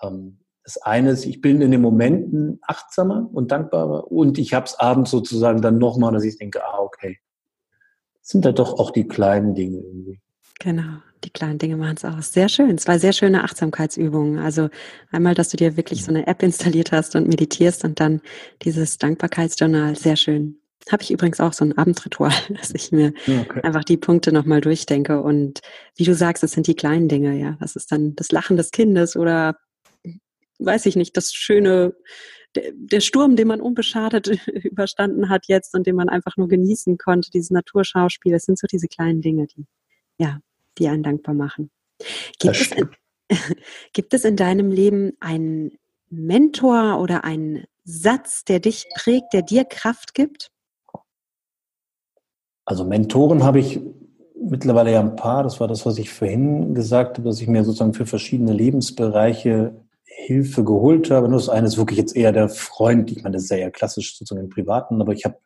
ähm, 0.00 0.38
das 0.64 0.78
eine 0.78 1.10
ist, 1.10 1.26
ich 1.26 1.42
bin 1.42 1.60
in 1.60 1.72
den 1.72 1.82
Momenten 1.82 2.58
achtsamer 2.62 3.28
und 3.30 3.52
dankbarer 3.52 4.10
und 4.10 4.38
ich 4.38 4.54
habe 4.54 4.64
es 4.64 4.80
abends 4.80 5.10
sozusagen 5.10 5.60
dann 5.60 5.76
nochmal, 5.76 6.12
dass 6.12 6.24
ich 6.24 6.38
denke, 6.38 6.64
ah, 6.64 6.78
okay, 6.78 7.18
sind 8.24 8.44
da 8.44 8.52
doch 8.52 8.78
auch 8.78 8.90
die 8.90 9.06
kleinen 9.06 9.54
Dinge 9.54 9.78
irgendwie. 9.78 10.20
Genau, 10.58 10.98
die 11.24 11.30
kleinen 11.30 11.58
Dinge 11.58 11.76
machen 11.76 11.96
es 11.96 12.04
aus. 12.04 12.32
Sehr 12.32 12.48
schön. 12.48 12.78
Zwei 12.78 12.98
sehr 12.98 13.12
schöne 13.12 13.44
Achtsamkeitsübungen. 13.44 14.38
Also 14.38 14.70
einmal, 15.12 15.34
dass 15.34 15.50
du 15.50 15.58
dir 15.58 15.76
wirklich 15.76 16.04
so 16.04 16.10
eine 16.10 16.26
App 16.26 16.42
installiert 16.42 16.90
hast 16.90 17.14
und 17.16 17.28
meditierst 17.28 17.84
und 17.84 18.00
dann 18.00 18.22
dieses 18.62 18.98
Dankbarkeitsjournal. 18.98 19.94
Sehr 19.94 20.16
schön. 20.16 20.58
Habe 20.90 21.02
ich 21.02 21.10
übrigens 21.10 21.40
auch 21.40 21.52
so 21.52 21.64
ein 21.64 21.76
Abendritual, 21.76 22.32
dass 22.48 22.70
ich 22.70 22.92
mir 22.92 23.12
okay. 23.26 23.60
einfach 23.62 23.84
die 23.84 23.98
Punkte 23.98 24.32
nochmal 24.32 24.62
durchdenke. 24.62 25.20
Und 25.20 25.60
wie 25.96 26.04
du 26.04 26.14
sagst, 26.14 26.42
es 26.44 26.52
sind 26.52 26.66
die 26.66 26.76
kleinen 26.76 27.08
Dinge, 27.08 27.38
ja. 27.38 27.58
Das 27.60 27.76
ist 27.76 27.92
dann 27.92 28.16
das 28.16 28.32
Lachen 28.32 28.56
des 28.56 28.70
Kindes 28.70 29.16
oder 29.16 29.56
weiß 30.60 30.86
ich 30.86 30.96
nicht, 30.96 31.16
das 31.16 31.34
schöne 31.34 31.94
der 32.54 33.00
Sturm, 33.00 33.36
den 33.36 33.48
man 33.48 33.60
unbeschadet 33.60 34.28
überstanden 34.64 35.28
hat 35.28 35.46
jetzt 35.46 35.74
und 35.74 35.86
den 35.86 35.96
man 35.96 36.08
einfach 36.08 36.36
nur 36.36 36.48
genießen 36.48 36.98
konnte, 36.98 37.30
dieses 37.30 37.50
Naturschauspiel, 37.50 38.32
das 38.32 38.44
sind 38.44 38.58
so 38.58 38.66
diese 38.66 38.88
kleinen 38.88 39.20
Dinge, 39.20 39.46
die, 39.46 39.66
ja, 40.18 40.40
die 40.78 40.88
einen 40.88 41.02
dankbar 41.02 41.34
machen. 41.34 41.70
Gibt, 42.38 42.56
es 42.56 42.72
in, 42.72 42.88
gibt 43.92 44.14
es 44.14 44.24
in 44.24 44.36
deinem 44.36 44.70
Leben 44.70 45.12
einen 45.20 45.72
Mentor 46.10 47.00
oder 47.00 47.24
einen 47.24 47.64
Satz, 47.84 48.44
der 48.44 48.60
dich 48.60 48.86
prägt, 48.94 49.32
der 49.32 49.42
dir 49.42 49.64
Kraft 49.64 50.14
gibt? 50.14 50.50
Also 52.64 52.84
Mentoren 52.84 53.42
habe 53.42 53.60
ich 53.60 53.80
mittlerweile 54.34 54.92
ja 54.92 55.00
ein 55.00 55.16
paar. 55.16 55.42
Das 55.42 55.60
war 55.60 55.68
das, 55.68 55.84
was 55.84 55.98
ich 55.98 56.10
vorhin 56.10 56.74
gesagt 56.74 57.18
habe, 57.18 57.28
dass 57.28 57.40
ich 57.40 57.48
mir 57.48 57.64
sozusagen 57.64 57.94
für 57.94 58.06
verschiedene 58.06 58.52
Lebensbereiche 58.52 59.83
Hilfe 60.26 60.64
geholt 60.64 61.10
habe. 61.10 61.28
Nur 61.28 61.38
das 61.38 61.48
eine 61.48 61.66
ist 61.66 61.76
wirklich 61.76 61.98
jetzt 61.98 62.16
eher 62.16 62.32
der 62.32 62.48
Freund. 62.48 63.10
Ich 63.12 63.22
meine, 63.22 63.34
das 63.34 63.44
ist 63.44 63.50
ja 63.50 63.58
eher 63.58 63.70
klassisch 63.70 64.16
sozusagen 64.16 64.44
im 64.44 64.50
Privaten, 64.50 65.00
aber 65.00 65.12
ich 65.12 65.24
habe 65.24 65.38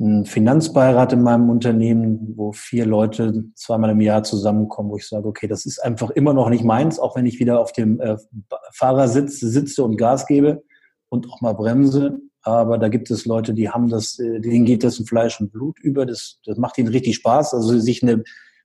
einen 0.00 0.24
Finanzbeirat 0.24 1.12
in 1.12 1.22
meinem 1.22 1.48
Unternehmen, 1.48 2.34
wo 2.36 2.52
vier 2.52 2.86
Leute 2.86 3.44
zweimal 3.54 3.90
im 3.90 4.00
Jahr 4.00 4.22
zusammenkommen, 4.24 4.90
wo 4.90 4.96
ich 4.96 5.06
sage, 5.06 5.28
okay, 5.28 5.46
das 5.46 5.64
ist 5.64 5.78
einfach 5.78 6.10
immer 6.10 6.34
noch 6.34 6.50
nicht 6.50 6.64
meins, 6.64 6.98
auch 6.98 7.14
wenn 7.16 7.26
ich 7.26 7.38
wieder 7.38 7.60
auf 7.60 7.72
dem 7.72 8.00
äh, 8.00 8.16
Fahrersitz 8.72 9.40
sitze 9.40 9.84
und 9.84 9.96
Gas 9.96 10.26
gebe 10.26 10.62
und 11.08 11.30
auch 11.30 11.40
mal 11.40 11.52
bremse. 11.52 12.18
Aber 12.42 12.78
da 12.78 12.88
gibt 12.88 13.10
es 13.10 13.26
Leute, 13.26 13.54
die 13.54 13.70
haben 13.70 13.88
das, 13.88 14.18
äh, 14.18 14.40
denen 14.40 14.64
geht 14.64 14.82
das 14.82 14.98
in 14.98 15.06
Fleisch 15.06 15.40
und 15.40 15.52
Blut 15.52 15.78
über. 15.78 16.04
Das, 16.04 16.40
das 16.44 16.58
macht 16.58 16.78
ihnen 16.78 16.88
richtig 16.88 17.14
Spaß. 17.16 17.54
Also 17.54 17.78
sich 17.78 18.02
eine 18.02 18.24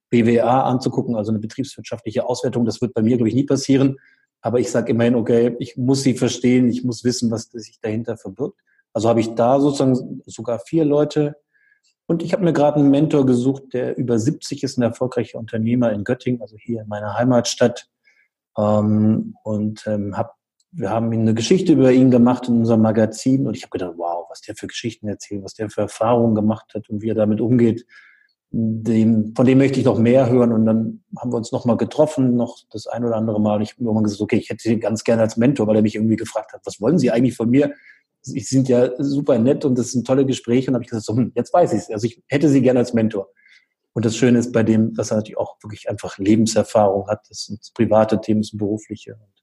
BWA 0.10 0.64
anzugucken, 0.64 1.16
also 1.16 1.32
eine 1.32 1.40
betriebswirtschaftliche 1.40 2.26
Auswertung, 2.26 2.66
das 2.66 2.82
wird 2.82 2.94
bei 2.94 3.02
mir, 3.02 3.18
glaube 3.18 3.30
ich, 3.30 3.36
nie 3.36 3.46
passieren. 3.46 3.98
Aber 4.48 4.62
ich 4.62 4.72
sage 4.72 4.94
immerhin, 4.94 5.16
okay, 5.16 5.58
ich 5.60 5.76
muss 5.76 6.04
sie 6.04 6.14
verstehen, 6.14 6.70
ich 6.70 6.86
muss 6.86 7.04
wissen, 7.04 7.30
was 7.32 7.52
sich 7.52 7.82
dahinter 7.82 8.16
verbirgt. 8.16 8.58
Also 8.94 9.10
habe 9.10 9.20
ich 9.20 9.36
da 9.36 9.60
sozusagen 9.60 10.22
sogar 10.26 10.60
vier 10.60 10.86
Leute. 10.86 11.36
Und 12.06 12.24
ich 12.24 12.32
habe 12.32 12.46
mir 12.46 12.54
gerade 12.54 12.78
einen 12.78 12.90
Mentor 12.90 13.26
gesucht, 13.26 13.74
der 13.74 13.98
über 13.98 14.18
70 14.18 14.64
ist, 14.64 14.78
ein 14.78 14.84
erfolgreicher 14.84 15.38
Unternehmer 15.38 15.92
in 15.92 16.06
Göttingen, 16.06 16.42
also 16.42 16.56
hier 16.58 16.84
in 16.84 16.88
meiner 16.88 17.18
Heimatstadt. 17.18 17.90
Ähm, 18.58 19.36
und 19.44 19.86
ähm, 19.86 20.16
wir 20.72 20.92
haben 20.92 21.12
eine 21.12 21.34
Geschichte 21.34 21.74
über 21.74 21.92
ihn 21.92 22.10
gemacht 22.10 22.48
in 22.48 22.60
unserem 22.60 22.84
Magazin. 22.84 23.48
Und 23.48 23.58
ich 23.58 23.64
habe 23.64 23.72
gedacht, 23.72 23.96
wow, 23.98 24.28
was 24.30 24.40
der 24.40 24.56
für 24.56 24.68
Geschichten 24.68 25.10
erzählt, 25.10 25.44
was 25.44 25.56
der 25.56 25.70
für 25.70 25.82
Erfahrungen 25.82 26.36
gemacht 26.36 26.74
hat 26.74 26.90
und 26.90 27.02
wie 27.02 27.10
er 27.10 27.16
damit 27.16 27.42
umgeht 27.42 27.86
dem, 28.52 29.34
von 29.36 29.46
dem 29.46 29.58
möchte 29.58 29.80
ich 29.80 29.86
noch 29.86 30.00
mehr 30.00 30.30
hören. 30.30 30.54
Und 30.54 30.66
dann 30.66 31.04
haben 31.18 31.32
wir 31.32 31.38
uns 31.38 31.52
noch 31.52 31.66
mal 31.66 31.78
getroffen, 31.78 32.36
noch 32.36 32.58
das 32.72 32.88
ein 32.88 33.04
oder 33.04 33.16
andere 33.16 33.42
Mal. 33.42 33.62
Ich 33.62 33.74
habe 33.74 33.84
irgendwann 33.84 34.04
gesagt, 34.04 34.22
okay, 34.22 34.38
ich 34.38 34.50
hätte 34.50 34.64
Sie 34.64 34.80
ganz 34.80 35.04
gerne 35.04 35.22
als 35.22 35.38
Mentor, 35.38 35.68
weil 35.68 35.76
er 35.76 35.82
mich 35.82 35.96
irgendwie 35.96 36.16
gefragt 36.16 36.54
hat, 36.54 36.62
was 36.66 36.80
wollen 36.80 36.98
Sie 36.98 37.12
eigentlich 37.12 37.36
von 37.36 37.50
mir? 37.50 37.74
Sie 38.22 38.40
sind 38.40 38.68
ja 38.68 38.92
super 38.98 39.40
nett 39.40 39.64
und 39.64 39.78
das 39.78 39.92
sind 39.92 40.06
tolle 40.06 40.26
Gespräche. 40.26 40.70
Und 40.70 40.76
habe 40.76 40.84
ich 40.84 40.90
gesagt, 40.90 41.06
so, 41.06 41.16
hm, 41.16 41.32
jetzt 41.36 41.54
weiß 41.54 41.74
ich 41.74 41.80
es. 41.80 41.90
Also 41.92 42.08
ich 42.08 42.24
hätte 42.28 42.50
Sie 42.50 42.62
gerne 42.62 42.80
als 42.80 42.94
Mentor. 42.94 43.30
Und 43.94 44.06
das 44.06 44.16
Schöne 44.16 44.40
ist 44.40 44.52
bei 44.52 44.64
dem, 44.64 44.94
dass 44.94 45.12
er 45.12 45.18
natürlich 45.18 45.38
auch 45.38 45.58
wirklich 45.64 45.90
einfach 45.90 46.18
Lebenserfahrung 46.18 47.08
hat. 47.08 47.22
Das 47.30 47.46
sind 47.46 47.60
private 47.74 48.22
Themen, 48.22 48.42
das 48.42 48.50
sind 48.50 48.60
berufliche. 48.60 49.14
Und 49.14 49.34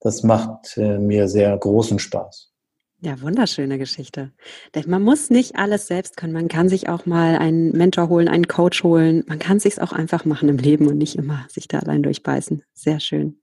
das 0.00 0.22
macht 0.22 0.76
äh, 0.76 0.98
mir 0.98 1.28
sehr 1.28 1.56
großen 1.56 1.98
Spaß. 1.98 2.52
Ja, 3.00 3.20
wunderschöne 3.20 3.76
Geschichte. 3.76 4.32
Man 4.86 5.02
muss 5.02 5.28
nicht 5.28 5.56
alles 5.56 5.86
selbst 5.86 6.16
können. 6.16 6.32
Man 6.32 6.48
kann 6.48 6.70
sich 6.70 6.88
auch 6.88 7.04
mal 7.04 7.36
einen 7.36 7.72
Mentor 7.72 8.08
holen, 8.08 8.26
einen 8.26 8.48
Coach 8.48 8.82
holen. 8.84 9.22
Man 9.26 9.38
kann 9.38 9.60
sich 9.60 9.80
auch 9.82 9.92
einfach 9.92 10.24
machen 10.24 10.48
im 10.48 10.56
Leben 10.56 10.88
und 10.88 10.96
nicht 10.96 11.16
immer 11.16 11.46
sich 11.50 11.68
da 11.68 11.80
allein 11.80 12.02
durchbeißen. 12.02 12.62
Sehr 12.72 13.00
schön. 13.00 13.38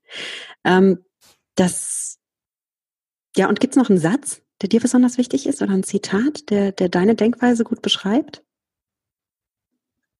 Ähm, 0.64 1.04
das, 1.54 2.18
ja, 3.36 3.48
und 3.48 3.60
gibt's 3.60 3.76
noch 3.76 3.90
einen 3.90 4.00
Satz, 4.00 4.42
der 4.60 4.70
dir 4.70 4.80
besonders 4.80 5.18
wichtig 5.18 5.46
ist 5.46 5.62
oder 5.62 5.72
ein 5.72 5.84
Zitat, 5.84 6.50
der, 6.50 6.72
der 6.72 6.88
deine 6.88 7.14
Denkweise 7.14 7.62
gut 7.62 7.80
beschreibt? 7.80 8.42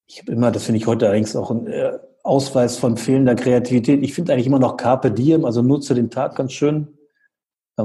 Ich 0.06 0.20
habe 0.20 0.30
immer, 0.30 0.52
das 0.52 0.64
finde 0.64 0.78
ich 0.78 0.86
heute 0.86 1.06
allerdings 1.06 1.34
auch 1.34 1.50
ein 1.50 1.66
äh, 1.66 1.98
Ausweis 2.22 2.78
von 2.78 2.96
fehlender 2.96 3.34
Kreativität. 3.34 4.00
Ich 4.04 4.14
finde 4.14 4.32
eigentlich 4.32 4.46
immer 4.46 4.60
noch 4.60 4.76
Carpe 4.76 5.10
Diem, 5.10 5.44
also 5.44 5.60
nutze 5.60 5.94
den 5.94 6.10
Tag 6.10 6.36
ganz 6.36 6.52
schön 6.52 6.96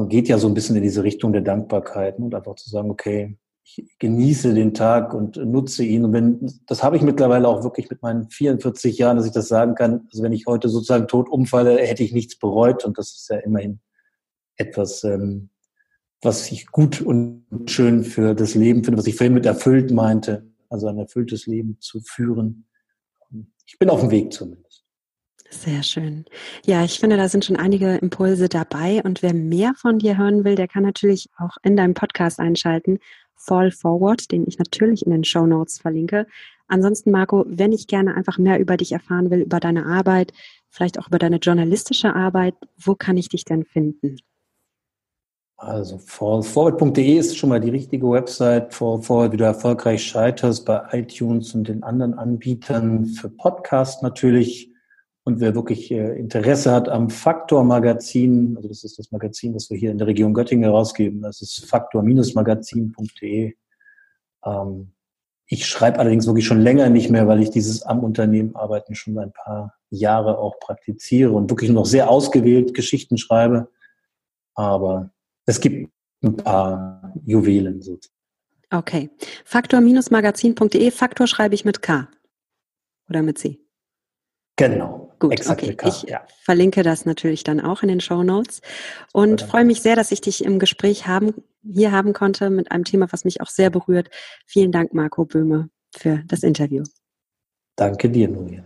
geht 0.07 0.27
ja 0.27 0.37
so 0.37 0.47
ein 0.47 0.53
bisschen 0.53 0.75
in 0.75 0.83
diese 0.83 1.03
Richtung 1.03 1.33
der 1.33 1.41
Dankbarkeit 1.41 2.19
ne? 2.19 2.25
und 2.25 2.35
einfach 2.35 2.55
zu 2.55 2.69
sagen, 2.69 2.91
okay, 2.91 3.37
ich 3.63 3.97
genieße 3.99 4.53
den 4.53 4.73
Tag 4.73 5.13
und 5.13 5.37
nutze 5.37 5.83
ihn. 5.83 6.05
Und 6.05 6.13
wenn, 6.13 6.59
das 6.65 6.83
habe 6.83 6.95
ich 6.95 7.01
mittlerweile 7.01 7.47
auch 7.47 7.63
wirklich 7.63 7.89
mit 7.89 8.01
meinen 8.01 8.29
44 8.29 8.97
Jahren, 8.97 9.17
dass 9.17 9.25
ich 9.25 9.31
das 9.31 9.47
sagen 9.47 9.75
kann. 9.75 10.07
Also 10.11 10.23
wenn 10.23 10.33
ich 10.33 10.45
heute 10.47 10.69
sozusagen 10.69 11.07
tot 11.07 11.29
umfalle, 11.29 11.77
hätte 11.77 12.03
ich 12.03 12.13
nichts 12.13 12.37
bereut. 12.37 12.83
Und 12.85 12.97
das 12.97 13.11
ist 13.11 13.29
ja 13.29 13.37
immerhin 13.37 13.79
etwas, 14.55 15.03
ähm, 15.03 15.49
was 16.21 16.51
ich 16.51 16.67
gut 16.67 17.01
und 17.01 17.45
schön 17.67 18.03
für 18.03 18.33
das 18.33 18.55
Leben 18.55 18.83
finde, 18.83 18.97
was 18.97 19.07
ich 19.07 19.15
vorhin 19.15 19.33
mit 19.33 19.45
erfüllt 19.45 19.91
meinte. 19.91 20.47
Also 20.69 20.87
ein 20.87 20.97
erfülltes 20.97 21.45
Leben 21.47 21.77
zu 21.79 22.01
führen. 22.01 22.65
Ich 23.65 23.77
bin 23.77 23.89
auf 23.89 24.01
dem 24.01 24.11
Weg 24.11 24.33
zumindest. 24.33 24.68
Sehr 25.49 25.81
schön. 25.81 26.25
Ja, 26.65 26.83
ich 26.83 26.99
finde, 26.99 27.17
da 27.17 27.27
sind 27.27 27.43
schon 27.43 27.55
einige 27.55 27.95
Impulse 27.95 28.49
dabei. 28.49 29.01
Und 29.03 29.23
wer 29.23 29.33
mehr 29.33 29.73
von 29.75 29.97
dir 29.97 30.17
hören 30.17 30.43
will, 30.43 30.55
der 30.55 30.67
kann 30.67 30.83
natürlich 30.83 31.29
auch 31.37 31.57
in 31.63 31.75
deinem 31.75 31.95
Podcast 31.95 32.39
einschalten. 32.39 32.99
Fall 33.35 33.71
Forward, 33.71 34.31
den 34.31 34.45
ich 34.47 34.59
natürlich 34.59 35.05
in 35.05 35.11
den 35.11 35.23
Show 35.23 35.47
Notes 35.47 35.79
verlinke. 35.79 36.27
Ansonsten, 36.67 37.09
Marco, 37.09 37.45
wenn 37.47 37.71
ich 37.71 37.87
gerne 37.87 38.15
einfach 38.15 38.37
mehr 38.37 38.59
über 38.59 38.77
dich 38.77 38.91
erfahren 38.91 39.31
will, 39.31 39.41
über 39.41 39.59
deine 39.59 39.87
Arbeit, 39.87 40.33
vielleicht 40.69 40.99
auch 40.99 41.07
über 41.07 41.17
deine 41.17 41.37
journalistische 41.37 42.13
Arbeit, 42.15 42.53
wo 42.77 42.93
kann 42.93 43.17
ich 43.17 43.29
dich 43.29 43.43
denn 43.43 43.65
finden? 43.65 44.17
Also 45.57 45.97
fallforward.de 45.97 47.17
ist 47.17 47.37
schon 47.37 47.49
mal 47.49 47.59
die 47.59 47.71
richtige 47.71 48.09
Website. 48.09 48.73
Fallforward, 48.73 49.33
wie 49.33 49.37
du 49.37 49.45
erfolgreich 49.45 50.03
scheiterst 50.03 50.65
bei 50.65 50.81
iTunes 50.91 51.55
und 51.55 51.67
den 51.67 51.81
anderen 51.81 52.13
Anbietern 52.13 53.05
für 53.07 53.29
Podcast 53.29 54.03
natürlich. 54.03 54.69
Und 55.29 55.41
wer 55.41 55.53
wirklich 55.53 55.91
äh, 55.91 56.17
Interesse 56.17 56.71
hat 56.71 56.89
am 56.89 57.11
Faktor-Magazin, 57.11 58.55
also 58.57 58.67
das 58.67 58.83
ist 58.83 58.97
das 58.97 59.11
Magazin, 59.11 59.53
das 59.53 59.69
wir 59.69 59.77
hier 59.77 59.91
in 59.91 59.99
der 59.99 60.07
Region 60.07 60.33
Göttingen 60.33 60.63
herausgeben, 60.63 61.21
das 61.21 61.43
ist 61.43 61.69
faktor-magazin.de. 61.69 63.53
Ähm, 64.43 64.91
ich 65.45 65.67
schreibe 65.67 65.99
allerdings 65.99 66.25
wirklich 66.25 66.47
schon 66.47 66.61
länger 66.61 66.89
nicht 66.89 67.11
mehr, 67.11 67.27
weil 67.27 67.43
ich 67.43 67.51
dieses 67.51 67.83
am 67.83 67.99
Unternehmen 67.99 68.55
arbeiten 68.55 68.95
schon 68.95 69.19
ein 69.19 69.31
paar 69.31 69.75
Jahre 69.91 70.39
auch 70.39 70.59
praktiziere 70.59 71.31
und 71.31 71.51
wirklich 71.51 71.69
noch 71.69 71.85
sehr 71.85 72.09
ausgewählt 72.09 72.73
Geschichten 72.73 73.19
schreibe. 73.19 73.69
Aber 74.55 75.11
es 75.45 75.61
gibt 75.61 75.91
ein 76.23 76.37
paar 76.37 77.13
Juwelen 77.23 77.83
sozusagen. 77.83 78.17
Okay. 78.71 79.11
Faktor-magazin.de. 79.45 80.89
Faktor 80.89 81.27
schreibe 81.27 81.53
ich 81.53 81.65
mit 81.65 81.83
K 81.83 82.07
oder 83.07 83.21
mit 83.21 83.37
C? 83.37 83.59
Genau. 84.55 85.08
Gut, 85.19 85.33
Exakt 85.33 85.63
okay. 85.63 85.75
Ich 85.85 86.03
ja. 86.03 86.21
verlinke 86.41 86.81
das 86.81 87.05
natürlich 87.05 87.43
dann 87.43 87.59
auch 87.59 87.83
in 87.83 87.89
den 87.89 87.99
Show 87.99 88.23
Notes 88.23 88.61
und 89.11 89.41
freue 89.41 89.65
mich 89.65 89.81
sehr, 89.81 89.97
dass 89.97 90.13
ich 90.13 90.21
dich 90.21 90.43
im 90.43 90.59
Gespräch 90.59 91.07
haben, 91.07 91.33
hier 91.61 91.91
haben 91.91 92.13
konnte 92.13 92.49
mit 92.49 92.71
einem 92.71 92.85
Thema, 92.85 93.07
was 93.11 93.25
mich 93.25 93.41
auch 93.41 93.49
sehr 93.49 93.69
berührt. 93.69 94.09
Vielen 94.45 94.71
Dank, 94.71 94.93
Marco 94.93 95.25
Böhme, 95.25 95.69
für 95.95 96.23
das 96.27 96.43
Interview. 96.43 96.83
Danke 97.75 98.09
dir, 98.09 98.29
Nuria. 98.29 98.63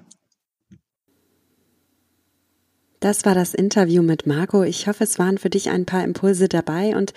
Das 2.99 3.25
war 3.25 3.35
das 3.35 3.53
Interview 3.53 4.01
mit 4.01 4.27
Marco. 4.27 4.63
Ich 4.63 4.87
hoffe, 4.87 5.03
es 5.03 5.19
waren 5.19 5.37
für 5.37 5.49
dich 5.49 5.69
ein 5.69 5.85
paar 5.85 6.03
Impulse 6.03 6.47
dabei 6.47 6.95
und 6.95 7.13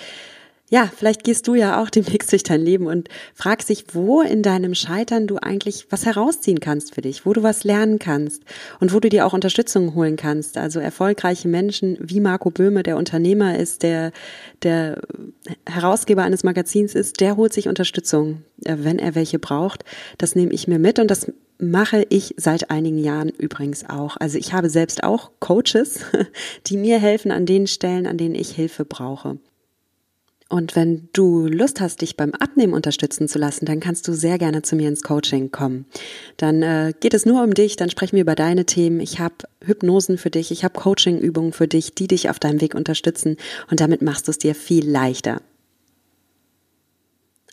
ja, 0.68 0.90
vielleicht 0.94 1.22
gehst 1.22 1.46
du 1.46 1.55
ja 1.55 1.81
auch 1.81 1.90
demnächst 1.90 2.33
durch 2.33 2.42
dein 2.42 2.61
Leben 2.61 2.87
und 2.87 3.09
fragst 3.35 3.68
dich, 3.68 3.85
wo 3.92 4.20
in 4.20 4.42
deinem 4.42 4.74
Scheitern 4.74 5.29
du 5.29 5.37
eigentlich 5.37 5.87
was 5.90 6.05
herausziehen 6.07 6.59
kannst 6.59 6.94
für 6.94 7.02
dich, 7.02 7.24
wo 7.24 7.33
du 7.33 7.44
was 7.44 7.62
lernen 7.62 8.00
kannst 8.00 8.42
und 8.81 8.92
wo 8.92 8.98
du 8.98 9.09
dir 9.09 9.26
auch 9.26 9.33
Unterstützung 9.33 9.94
holen 9.94 10.16
kannst. 10.16 10.59
Also 10.59 10.81
erfolgreiche 10.81 11.46
Menschen 11.46 11.96
wie 12.00 12.18
Marco 12.18 12.50
Böhme, 12.50 12.83
der 12.83 12.96
Unternehmer 12.96 13.57
ist, 13.57 13.85
der, 13.85 14.11
der 14.64 15.00
Herausgeber 15.66 16.24
eines 16.24 16.42
Magazins 16.42 16.96
ist, 16.96 17.20
der 17.20 17.37
holt 17.37 17.52
sich 17.52 17.68
Unterstützung, 17.68 18.42
äh, 18.64 18.76
wenn 18.81 18.98
er 18.98 19.14
welche 19.14 19.38
braucht. 19.38 19.85
Das 20.18 20.35
nehme 20.35 20.52
ich 20.52 20.66
mir 20.66 20.81
mit 20.81 20.98
und 20.98 21.12
das 21.12 21.31
mache 21.59 22.05
ich 22.09 22.35
seit 22.37 22.70
einigen 22.70 22.98
Jahren 22.98 23.29
übrigens 23.29 23.88
auch. 23.88 24.16
Also 24.18 24.37
ich 24.37 24.52
habe 24.52 24.68
selbst 24.68 25.05
auch 25.05 25.31
Coaches, 25.38 26.00
die 26.66 26.76
mir 26.76 26.98
helfen 26.98 27.31
an 27.31 27.46
den 27.46 27.68
Stellen, 27.68 28.09
an 28.09 28.18
denen 28.18 28.35
ich 28.35 28.50
Hilfe 28.50 28.85
brauche. 28.85 29.38
Und 30.49 30.77
wenn 30.77 31.09
du 31.13 31.49
Lust 31.49 31.81
hast, 31.81 32.03
dich 32.03 32.17
beim 32.17 32.33
Abnehmen 32.33 32.73
unterstützen 32.73 33.27
zu 33.27 33.39
lassen, 33.39 33.67
dann 33.67 33.81
kannst 33.81 34.07
du 34.07 34.13
sehr 34.13 34.39
gerne 34.39 34.63
zu 34.63 34.77
mir 34.77 34.89
ins 34.89 35.03
Coaching 35.03 35.51
kommen. 35.51 35.87
Dann 36.37 36.63
äh, 36.63 36.93
geht 37.01 37.15
es 37.15 37.27
nur 37.27 37.43
um 37.43 37.53
dich, 37.53 37.75
dann 37.75 37.91
sprechen 37.91 38.15
wir 38.15 38.23
über 38.23 38.37
deine 38.37 38.65
Themen. 38.65 39.01
Ich 39.01 39.19
habe 39.19 39.35
Hypnosen 39.65 40.19
für 40.19 40.31
dich, 40.31 40.53
ich 40.53 40.63
habe 40.63 40.79
Coaching-Übungen 40.79 41.53
für 41.53 41.67
dich, 41.67 41.95
die 41.95 42.07
dich 42.07 42.31
auf 42.31 42.39
deinem 42.39 42.61
Weg 42.61 42.77
unterstützen 42.77 43.37
und 43.71 43.81
damit 43.81 44.03
machst 44.03 44.29
du 44.29 44.31
es 44.31 44.39
dir 44.39 44.55
viel 44.55 44.89
leichter. 44.89 45.43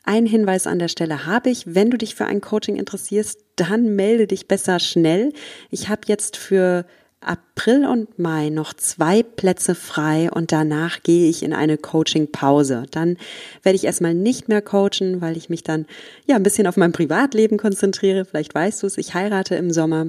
Ein 0.03 0.25
Hinweis 0.27 0.67
an 0.67 0.79
der 0.79 0.89
Stelle 0.89 1.25
habe 1.25 1.49
ich, 1.49 1.73
wenn 1.73 1.89
du 1.89 1.97
dich 1.97 2.13
für 2.13 2.25
ein 2.25 2.41
Coaching 2.41 2.75
interessierst, 2.75 3.39
dann 3.55 3.95
melde 3.95 4.27
dich 4.27 4.47
besser 4.47 4.79
schnell. 4.79 5.31
Ich 5.71 5.89
habe 5.89 6.01
jetzt 6.07 6.37
für 6.37 6.85
April 7.27 7.85
und 7.85 8.19
Mai 8.19 8.49
noch 8.49 8.73
zwei 8.73 9.23
Plätze 9.23 9.75
frei 9.75 10.29
und 10.31 10.51
danach 10.51 11.03
gehe 11.03 11.29
ich 11.29 11.43
in 11.43 11.53
eine 11.53 11.77
Coaching-Pause. 11.77 12.85
Dann 12.91 13.17
werde 13.61 13.75
ich 13.75 13.85
erstmal 13.85 14.13
nicht 14.13 14.49
mehr 14.49 14.61
coachen, 14.61 15.21
weil 15.21 15.37
ich 15.37 15.49
mich 15.49 15.63
dann 15.63 15.85
ja 16.25 16.35
ein 16.35 16.43
bisschen 16.43 16.67
auf 16.67 16.77
mein 16.77 16.91
Privatleben 16.91 17.57
konzentriere. 17.57 18.25
Vielleicht 18.25 18.53
weißt 18.53 18.83
du 18.83 18.87
es, 18.87 18.97
ich 18.97 19.13
heirate 19.13 19.55
im 19.55 19.71
Sommer. 19.71 20.07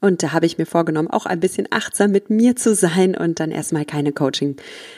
Und 0.00 0.24
da 0.24 0.32
habe 0.32 0.46
ich 0.46 0.58
mir 0.58 0.66
vorgenommen, 0.66 1.08
auch 1.08 1.26
ein 1.26 1.38
bisschen 1.38 1.68
achtsam 1.70 2.10
mit 2.10 2.28
mir 2.28 2.56
zu 2.56 2.74
sein 2.74 3.16
und 3.16 3.38
dann 3.38 3.52
erstmal 3.52 3.84
keine 3.84 4.12
Coaching, 4.12 4.56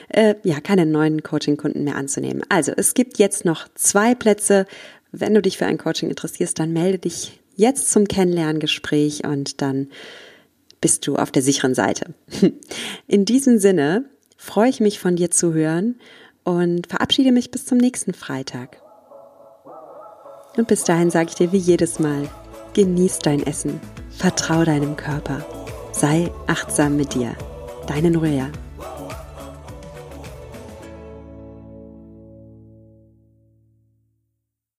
äh, 0.09 0.35
ja, 0.45 0.61
keine 0.61 0.87
neuen 0.87 1.23
Coaching-Kunden 1.23 1.85
mehr 1.85 1.97
anzunehmen. 1.97 2.43
Also 2.49 2.73
es 2.75 2.95
gibt 2.95 3.19
jetzt 3.19 3.45
noch 3.45 3.69
zwei 3.75 4.15
Plätze. 4.15 4.65
Wenn 5.13 5.35
du 5.35 5.43
dich 5.43 5.59
für 5.59 5.67
ein 5.67 5.77
Coaching 5.77 6.09
interessierst, 6.09 6.59
dann 6.59 6.73
melde 6.73 7.01
dich 7.01 7.39
jetzt 7.55 7.93
zum 7.93 8.09
Kennenlerngespräch 8.09 9.25
und 9.25 9.61
dann 9.61 9.89
bist 10.85 11.07
du 11.07 11.17
auf 11.17 11.31
der 11.31 11.41
sicheren 11.41 11.75
Seite. 11.75 12.13
In 13.07 13.25
diesem 13.25 13.59
Sinne 13.59 14.05
freue 14.37 14.69
ich 14.69 14.81
mich 14.81 14.99
von 14.99 15.17
dir 15.17 15.31
zu 15.31 15.55
hören 15.55 15.99
und 16.43 16.89
verabschiede 16.89 17.33
mich 17.33 17.51
bis 17.51 17.65
zum 17.65 17.79
nächsten 17.79 18.13
Freitag. 18.13 18.83
Und 20.59 20.69
bis 20.69 20.85
dahin 20.85 21.09
sage 21.09 21.31
ich 21.31 21.37
dir 21.37 21.53
wie 21.53 21.57
jedes 21.57 22.01
Mal, 22.01 22.29
genieß 22.75 23.21
dein 23.21 23.47
Essen, 23.47 23.81
vertrau 24.11 24.63
deinem 24.63 24.95
Körper, 24.95 25.47
sei 25.93 26.31
achtsam 26.49 26.99
mit 26.99 27.15
dir. 27.15 27.35
Deine 27.87 28.11
Nuria. 28.11 28.51